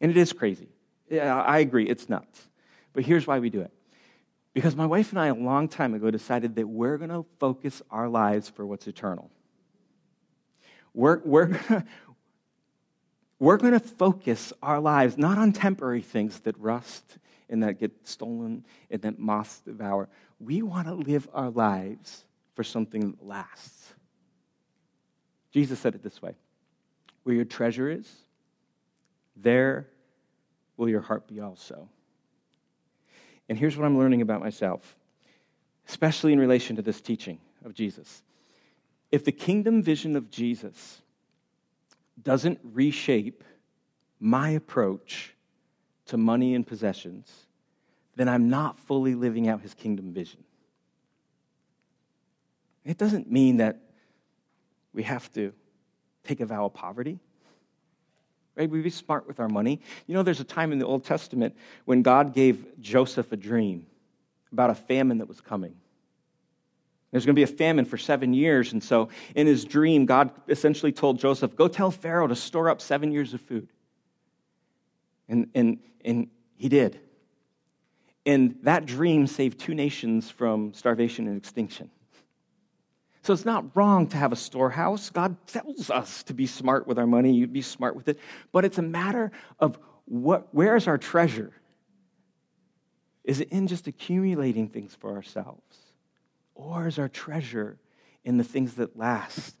And 0.00 0.10
it 0.10 0.16
is 0.16 0.32
crazy. 0.32 0.68
Yeah, 1.10 1.40
I 1.40 1.58
agree, 1.58 1.86
it's 1.86 2.08
nuts. 2.08 2.48
But 2.92 3.04
here's 3.04 3.26
why 3.26 3.38
we 3.38 3.50
do 3.50 3.60
it. 3.60 3.70
Because 4.54 4.74
my 4.74 4.86
wife 4.86 5.10
and 5.10 5.20
I, 5.20 5.28
a 5.28 5.34
long 5.34 5.68
time 5.68 5.94
ago, 5.94 6.10
decided 6.10 6.56
that 6.56 6.66
we're 6.66 6.98
going 6.98 7.10
to 7.10 7.24
focus 7.38 7.82
our 7.90 8.08
lives 8.08 8.48
for 8.48 8.66
what's 8.66 8.86
eternal. 8.86 9.30
We're, 10.94 11.20
we're 11.24 11.46
going 11.68 11.84
we're 13.42 13.56
going 13.56 13.72
to 13.72 13.80
focus 13.80 14.52
our 14.62 14.78
lives 14.78 15.18
not 15.18 15.36
on 15.36 15.50
temporary 15.50 16.00
things 16.00 16.38
that 16.40 16.56
rust 16.60 17.18
and 17.48 17.64
that 17.64 17.80
get 17.80 17.90
stolen 18.04 18.64
and 18.88 19.02
that 19.02 19.18
moths 19.18 19.58
devour. 19.62 20.08
We 20.38 20.62
want 20.62 20.86
to 20.86 20.94
live 20.94 21.28
our 21.34 21.50
lives 21.50 22.24
for 22.54 22.64
something 22.64 23.12
that 23.12 23.26
lasts. 23.26 23.94
Jesus 25.52 25.78
said 25.78 25.94
it 25.94 26.02
this 26.02 26.20
way 26.20 26.34
Where 27.22 27.34
your 27.34 27.44
treasure 27.44 27.90
is, 27.90 28.10
there 29.36 29.88
will 30.76 30.88
your 30.88 31.00
heart 31.00 31.26
be 31.28 31.40
also. 31.40 31.88
And 33.48 33.58
here's 33.58 33.76
what 33.76 33.84
I'm 33.84 33.98
learning 33.98 34.22
about 34.22 34.40
myself, 34.40 34.96
especially 35.88 36.32
in 36.32 36.40
relation 36.40 36.76
to 36.76 36.82
this 36.82 37.00
teaching 37.00 37.38
of 37.64 37.74
Jesus. 37.74 38.22
If 39.10 39.24
the 39.24 39.32
kingdom 39.32 39.82
vision 39.82 40.16
of 40.16 40.30
Jesus 40.30 41.02
doesn't 42.22 42.60
reshape 42.62 43.44
my 44.18 44.50
approach 44.50 45.34
to 46.06 46.16
money 46.16 46.54
and 46.54 46.66
possessions, 46.66 47.46
then 48.16 48.28
I'm 48.28 48.48
not 48.48 48.78
fully 48.78 49.14
living 49.14 49.48
out 49.48 49.60
his 49.60 49.74
kingdom 49.74 50.12
vision. 50.12 50.44
It 52.84 52.98
doesn't 52.98 53.30
mean 53.30 53.58
that 53.58 53.80
we 54.92 55.04
have 55.04 55.32
to 55.32 55.52
take 56.24 56.40
a 56.40 56.46
vow 56.46 56.66
of 56.66 56.74
poverty. 56.74 57.18
Right? 58.54 58.68
We 58.68 58.82
be 58.82 58.90
smart 58.90 59.26
with 59.26 59.40
our 59.40 59.48
money. 59.48 59.80
You 60.06 60.14
know, 60.14 60.22
there's 60.22 60.40
a 60.40 60.44
time 60.44 60.72
in 60.72 60.78
the 60.78 60.86
Old 60.86 61.04
Testament 61.04 61.56
when 61.84 62.02
God 62.02 62.34
gave 62.34 62.66
Joseph 62.80 63.32
a 63.32 63.36
dream 63.36 63.86
about 64.52 64.70
a 64.70 64.74
famine 64.74 65.18
that 65.18 65.28
was 65.28 65.40
coming. 65.40 65.74
There's 67.10 67.26
going 67.26 67.34
to 67.34 67.38
be 67.38 67.44
a 67.44 67.56
famine 67.56 67.84
for 67.84 67.98
seven 67.98 68.32
years. 68.32 68.72
And 68.72 68.82
so, 68.82 69.08
in 69.34 69.46
his 69.46 69.64
dream, 69.64 70.06
God 70.06 70.32
essentially 70.48 70.92
told 70.92 71.18
Joseph, 71.18 71.56
Go 71.56 71.68
tell 71.68 71.90
Pharaoh 71.90 72.26
to 72.26 72.36
store 72.36 72.68
up 72.68 72.80
seven 72.80 73.12
years 73.12 73.34
of 73.34 73.40
food. 73.40 73.68
And, 75.28 75.48
and, 75.54 75.78
and 76.04 76.28
he 76.56 76.68
did. 76.68 77.00
And 78.24 78.56
that 78.62 78.86
dream 78.86 79.26
saved 79.26 79.58
two 79.58 79.74
nations 79.74 80.30
from 80.30 80.72
starvation 80.74 81.26
and 81.26 81.36
extinction. 81.36 81.90
So 83.22 83.32
it's 83.32 83.44
not 83.44 83.76
wrong 83.76 84.08
to 84.08 84.16
have 84.16 84.32
a 84.32 84.36
storehouse. 84.36 85.10
God 85.10 85.36
tells 85.46 85.90
us 85.90 86.24
to 86.24 86.34
be 86.34 86.46
smart 86.46 86.88
with 86.88 86.98
our 86.98 87.06
money, 87.06 87.32
You'd 87.32 87.52
be 87.52 87.62
smart 87.62 87.94
with 87.94 88.08
it. 88.08 88.18
But 88.50 88.64
it's 88.64 88.78
a 88.78 88.82
matter 88.82 89.30
of 89.60 89.78
what, 90.06 90.52
where 90.52 90.74
is 90.74 90.88
our 90.88 90.98
treasure? 90.98 91.52
Is 93.22 93.40
it 93.40 93.48
in 93.50 93.68
just 93.68 93.86
accumulating 93.86 94.68
things 94.68 94.96
for 94.96 95.14
ourselves? 95.14 95.78
Or 96.56 96.88
is 96.88 96.98
our 96.98 97.08
treasure 97.08 97.78
in 98.24 98.36
the 98.36 98.44
things 98.44 98.74
that 98.74 98.96
last, 98.96 99.56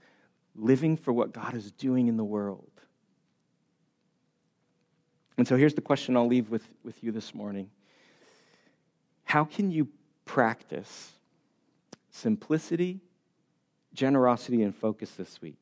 living 0.56 0.96
for 0.96 1.12
what 1.12 1.32
God 1.32 1.54
is 1.54 1.70
doing 1.70 2.08
in 2.08 2.16
the 2.16 2.24
world? 2.24 2.68
And 5.38 5.46
so 5.46 5.56
here's 5.56 5.74
the 5.74 5.80
question 5.80 6.16
I'll 6.16 6.26
leave 6.26 6.50
with, 6.50 6.66
with 6.82 7.02
you 7.02 7.12
this 7.12 7.32
morning 7.32 7.70
How 9.22 9.44
can 9.44 9.70
you 9.70 9.86
practice 10.24 11.12
simplicity 12.10 13.00
generosity 13.94 14.62
and 14.62 14.74
focus 14.74 15.10
this 15.12 15.40
week. 15.40 15.58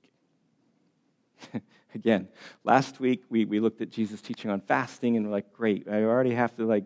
Again, 1.94 2.28
last 2.64 3.00
week 3.00 3.24
we, 3.28 3.44
we 3.44 3.60
looked 3.60 3.80
at 3.80 3.90
Jesus' 3.90 4.20
teaching 4.20 4.50
on 4.50 4.60
fasting 4.60 5.16
and 5.16 5.26
we're 5.26 5.32
like, 5.32 5.52
great, 5.52 5.88
I 5.88 6.02
already 6.04 6.34
have 6.34 6.54
to 6.56 6.66
like 6.66 6.84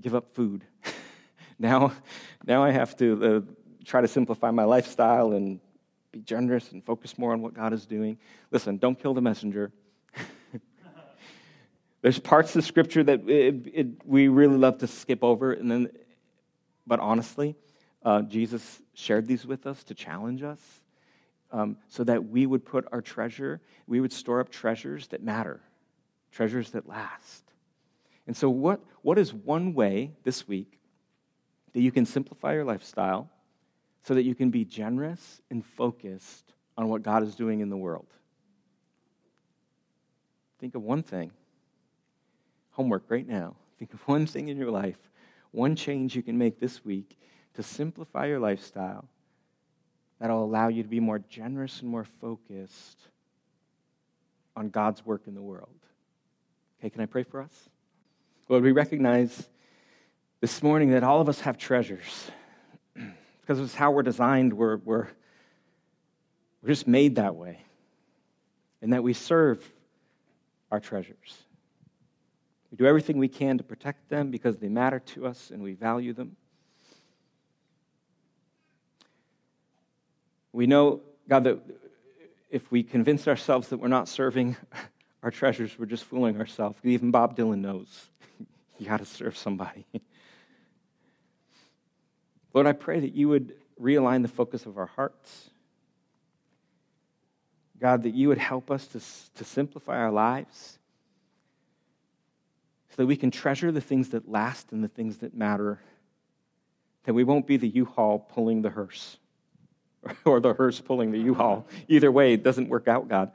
give 0.00 0.14
up 0.14 0.34
food. 0.34 0.64
now, 1.58 1.92
now 2.46 2.62
I 2.62 2.70
have 2.70 2.96
to 2.98 3.24
uh, 3.24 3.52
try 3.84 4.00
to 4.00 4.08
simplify 4.08 4.50
my 4.50 4.64
lifestyle 4.64 5.32
and 5.32 5.60
be 6.12 6.20
generous 6.20 6.72
and 6.72 6.84
focus 6.84 7.18
more 7.18 7.32
on 7.32 7.42
what 7.42 7.54
God 7.54 7.72
is 7.72 7.86
doing. 7.86 8.18
Listen, 8.50 8.78
don't 8.78 8.98
kill 8.98 9.14
the 9.14 9.20
messenger. 9.20 9.72
There's 12.02 12.18
parts 12.18 12.54
of 12.56 12.64
Scripture 12.64 13.02
that 13.04 13.28
it, 13.28 13.70
it, 13.72 13.86
we 14.06 14.28
really 14.28 14.56
love 14.56 14.78
to 14.78 14.86
skip 14.86 15.24
over, 15.24 15.52
and 15.52 15.70
then, 15.70 15.90
but 16.86 17.00
honestly, 17.00 17.56
uh, 18.04 18.22
Jesus 18.22 18.82
shared 18.92 19.26
these 19.26 19.46
with 19.46 19.66
us 19.66 19.82
to 19.84 19.94
challenge 19.94 20.42
us 20.42 20.60
um, 21.50 21.76
so 21.88 22.04
that 22.04 22.28
we 22.28 22.46
would 22.46 22.64
put 22.64 22.86
our 22.92 23.00
treasure, 23.00 23.60
we 23.86 24.00
would 24.00 24.12
store 24.12 24.40
up 24.40 24.50
treasures 24.50 25.08
that 25.08 25.22
matter, 25.22 25.60
treasures 26.32 26.70
that 26.72 26.88
last. 26.88 27.44
And 28.26 28.36
so, 28.36 28.50
what, 28.50 28.80
what 29.02 29.18
is 29.18 29.32
one 29.32 29.74
way 29.74 30.12
this 30.24 30.48
week 30.48 30.78
that 31.72 31.80
you 31.80 31.92
can 31.92 32.06
simplify 32.06 32.54
your 32.54 32.64
lifestyle 32.64 33.30
so 34.02 34.14
that 34.14 34.24
you 34.24 34.34
can 34.34 34.50
be 34.50 34.64
generous 34.64 35.40
and 35.50 35.64
focused 35.64 36.52
on 36.76 36.88
what 36.88 37.02
God 37.02 37.22
is 37.22 37.34
doing 37.34 37.60
in 37.60 37.70
the 37.70 37.76
world? 37.76 38.08
Think 40.58 40.74
of 40.74 40.82
one 40.82 41.02
thing. 41.02 41.30
Homework 42.70 43.04
right 43.08 43.26
now. 43.26 43.56
Think 43.78 43.92
of 43.92 44.00
one 44.08 44.26
thing 44.26 44.48
in 44.48 44.56
your 44.56 44.70
life, 44.70 44.98
one 45.52 45.76
change 45.76 46.16
you 46.16 46.22
can 46.22 46.36
make 46.36 46.58
this 46.58 46.84
week 46.84 47.18
to 47.54 47.62
simplify 47.62 48.26
your 48.26 48.40
lifestyle 48.40 49.06
that'll 50.20 50.44
allow 50.44 50.68
you 50.68 50.82
to 50.82 50.88
be 50.88 51.00
more 51.00 51.18
generous 51.18 51.80
and 51.80 51.90
more 51.90 52.04
focused 52.20 52.98
on 54.56 54.68
God's 54.70 55.04
work 55.04 55.22
in 55.26 55.34
the 55.34 55.42
world. 55.42 55.68
Okay, 56.80 56.90
can 56.90 57.00
I 57.00 57.06
pray 57.06 57.22
for 57.22 57.40
us? 57.40 57.68
Lord, 58.48 58.62
we 58.62 58.72
recognize 58.72 59.48
this 60.40 60.62
morning 60.62 60.90
that 60.90 61.02
all 61.02 61.20
of 61.20 61.28
us 61.28 61.40
have 61.40 61.56
treasures 61.56 62.30
because 63.40 63.58
it's 63.58 63.74
how 63.74 63.90
we're 63.90 64.02
designed. 64.02 64.52
We're, 64.52 64.76
we're, 64.76 65.08
we're 66.62 66.68
just 66.68 66.86
made 66.86 67.16
that 67.16 67.34
way. 67.34 67.60
And 68.82 68.92
that 68.92 69.02
we 69.02 69.14
serve 69.14 69.66
our 70.70 70.80
treasures. 70.80 71.42
We 72.70 72.76
do 72.76 72.86
everything 72.86 73.18
we 73.18 73.28
can 73.28 73.56
to 73.58 73.64
protect 73.64 74.08
them 74.10 74.30
because 74.30 74.58
they 74.58 74.68
matter 74.68 75.00
to 75.00 75.26
us 75.26 75.50
and 75.50 75.62
we 75.62 75.72
value 75.72 76.12
them. 76.12 76.36
We 80.54 80.66
know, 80.68 81.00
God, 81.28 81.44
that 81.44 81.58
if 82.48 82.70
we 82.70 82.84
convince 82.84 83.26
ourselves 83.26 83.68
that 83.68 83.78
we're 83.78 83.88
not 83.88 84.08
serving 84.08 84.56
our 85.22 85.32
treasures, 85.32 85.76
we're 85.76 85.86
just 85.86 86.04
fooling 86.04 86.38
ourselves. 86.38 86.78
Even 86.84 87.10
Bob 87.10 87.36
Dylan 87.36 87.58
knows 87.58 88.08
you 88.78 88.86
got 88.86 88.98
to 88.98 89.04
serve 89.04 89.36
somebody. 89.36 89.84
Lord, 92.54 92.68
I 92.68 92.72
pray 92.72 93.00
that 93.00 93.14
you 93.14 93.28
would 93.30 93.54
realign 93.82 94.22
the 94.22 94.28
focus 94.28 94.64
of 94.64 94.78
our 94.78 94.86
hearts. 94.86 95.50
God, 97.80 98.04
that 98.04 98.14
you 98.14 98.28
would 98.28 98.38
help 98.38 98.70
us 98.70 98.86
to, 98.86 99.00
to 99.38 99.44
simplify 99.44 99.96
our 99.96 100.12
lives 100.12 100.78
so 102.90 103.02
that 103.02 103.06
we 103.06 103.16
can 103.16 103.32
treasure 103.32 103.72
the 103.72 103.80
things 103.80 104.10
that 104.10 104.30
last 104.30 104.70
and 104.70 104.84
the 104.84 104.88
things 104.88 105.18
that 105.18 105.34
matter, 105.34 105.80
that 107.06 107.12
we 107.12 107.24
won't 107.24 107.48
be 107.48 107.56
the 107.56 107.68
U 107.70 107.86
Haul 107.86 108.20
pulling 108.20 108.62
the 108.62 108.70
hearse. 108.70 109.18
or 110.24 110.40
the 110.40 110.54
hearse 110.54 110.80
pulling 110.80 111.12
the 111.12 111.18
U-Haul. 111.18 111.66
Either 111.88 112.10
way, 112.10 112.32
it 112.32 112.42
doesn't 112.42 112.68
work 112.68 112.88
out, 112.88 113.08
God. 113.08 113.32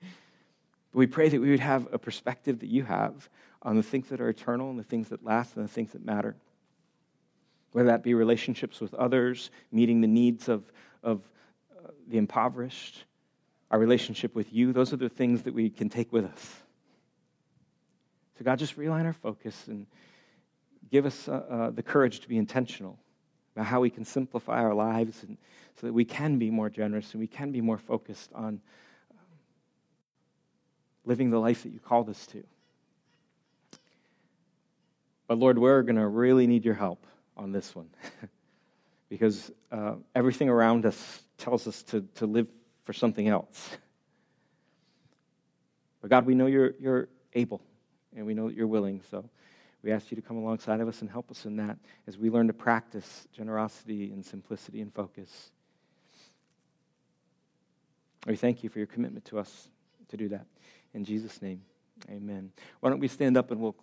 But 0.00 0.98
we 0.98 1.06
pray 1.06 1.28
that 1.28 1.40
we 1.40 1.50
would 1.50 1.60
have 1.60 1.88
a 1.92 1.98
perspective 1.98 2.60
that 2.60 2.68
you 2.68 2.84
have 2.84 3.28
on 3.62 3.76
the 3.76 3.82
things 3.82 4.08
that 4.08 4.20
are 4.20 4.28
eternal 4.28 4.70
and 4.70 4.78
the 4.78 4.84
things 4.84 5.08
that 5.08 5.24
last 5.24 5.56
and 5.56 5.64
the 5.64 5.72
things 5.72 5.92
that 5.92 6.04
matter. 6.04 6.36
Whether 7.72 7.88
that 7.88 8.02
be 8.02 8.14
relationships 8.14 8.80
with 8.80 8.94
others, 8.94 9.50
meeting 9.70 10.00
the 10.00 10.06
needs 10.06 10.48
of, 10.48 10.64
of 11.02 11.22
uh, 11.76 11.90
the 12.08 12.16
impoverished, 12.16 13.04
our 13.70 13.78
relationship 13.78 14.34
with 14.34 14.52
you, 14.52 14.72
those 14.72 14.92
are 14.92 14.96
the 14.96 15.08
things 15.08 15.42
that 15.42 15.52
we 15.52 15.68
can 15.68 15.88
take 15.88 16.12
with 16.12 16.24
us. 16.24 16.62
So, 18.38 18.44
God, 18.44 18.58
just 18.58 18.76
realign 18.78 19.04
our 19.04 19.12
focus 19.12 19.66
and 19.66 19.86
give 20.90 21.06
us 21.06 21.28
uh, 21.28 21.32
uh, 21.32 21.70
the 21.70 21.82
courage 21.82 22.20
to 22.20 22.28
be 22.28 22.36
intentional 22.36 22.98
about 23.56 23.66
how 23.66 23.80
we 23.80 23.88
can 23.88 24.04
simplify 24.04 24.60
our 24.60 24.74
lives 24.74 25.22
and 25.22 25.38
so 25.80 25.86
that 25.86 25.92
we 25.94 26.04
can 26.04 26.38
be 26.38 26.50
more 26.50 26.68
generous 26.68 27.12
and 27.12 27.20
we 27.20 27.26
can 27.26 27.52
be 27.52 27.62
more 27.62 27.78
focused 27.78 28.30
on 28.34 28.60
um, 29.10 29.18
living 31.06 31.30
the 31.30 31.38
life 31.38 31.62
that 31.62 31.70
you 31.70 31.80
called 31.80 32.10
us 32.10 32.26
to. 32.26 32.44
But 35.26 35.38
Lord, 35.38 35.58
we're 35.58 35.82
going 35.82 35.96
to 35.96 36.06
really 36.06 36.46
need 36.46 36.66
your 36.66 36.74
help 36.74 37.06
on 37.34 37.50
this 37.50 37.74
one 37.74 37.88
because 39.08 39.50
uh, 39.72 39.94
everything 40.14 40.50
around 40.50 40.84
us 40.84 41.22
tells 41.38 41.66
us 41.66 41.82
to, 41.84 42.02
to 42.16 42.26
live 42.26 42.48
for 42.84 42.92
something 42.92 43.26
else. 43.26 43.70
But 46.02 46.10
God, 46.10 46.26
we 46.26 46.34
know 46.34 46.46
you're, 46.46 46.74
you're 46.78 47.08
able 47.32 47.62
and 48.14 48.26
we 48.26 48.34
know 48.34 48.48
that 48.48 48.56
you're 48.56 48.66
willing. 48.66 49.00
So 49.10 49.24
we 49.86 49.92
ask 49.92 50.10
you 50.10 50.16
to 50.16 50.22
come 50.22 50.36
alongside 50.36 50.80
of 50.80 50.88
us 50.88 51.00
and 51.00 51.08
help 51.08 51.30
us 51.30 51.44
in 51.44 51.56
that 51.58 51.78
as 52.08 52.18
we 52.18 52.28
learn 52.28 52.48
to 52.48 52.52
practice 52.52 53.28
generosity 53.32 54.10
and 54.10 54.26
simplicity 54.26 54.80
and 54.80 54.92
focus. 54.92 55.52
We 58.26 58.34
thank 58.34 58.64
you 58.64 58.68
for 58.68 58.78
your 58.78 58.88
commitment 58.88 59.24
to 59.26 59.38
us 59.38 59.68
to 60.08 60.16
do 60.16 60.28
that. 60.30 60.46
In 60.92 61.04
Jesus' 61.04 61.40
name, 61.40 61.62
amen. 62.10 62.50
Why 62.80 62.90
don't 62.90 62.98
we 62.98 63.06
stand 63.06 63.36
up 63.36 63.52
and 63.52 63.60
we'll. 63.60 63.76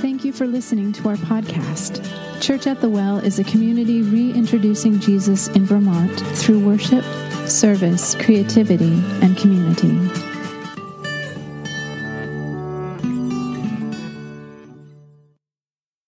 Thank 0.00 0.24
you 0.24 0.32
for 0.32 0.46
listening 0.46 0.94
to 0.94 1.08
our 1.10 1.16
podcast. 1.16 2.02
Church 2.40 2.66
at 2.66 2.80
the 2.80 2.88
Well 2.88 3.18
is 3.18 3.38
a 3.38 3.44
community 3.44 4.00
reintroducing 4.00 4.98
Jesus 4.98 5.48
in 5.48 5.66
Vermont 5.66 6.18
through 6.38 6.66
worship, 6.66 7.04
service, 7.46 8.14
creativity, 8.14 9.02
and 9.20 9.36
community. 9.36 10.23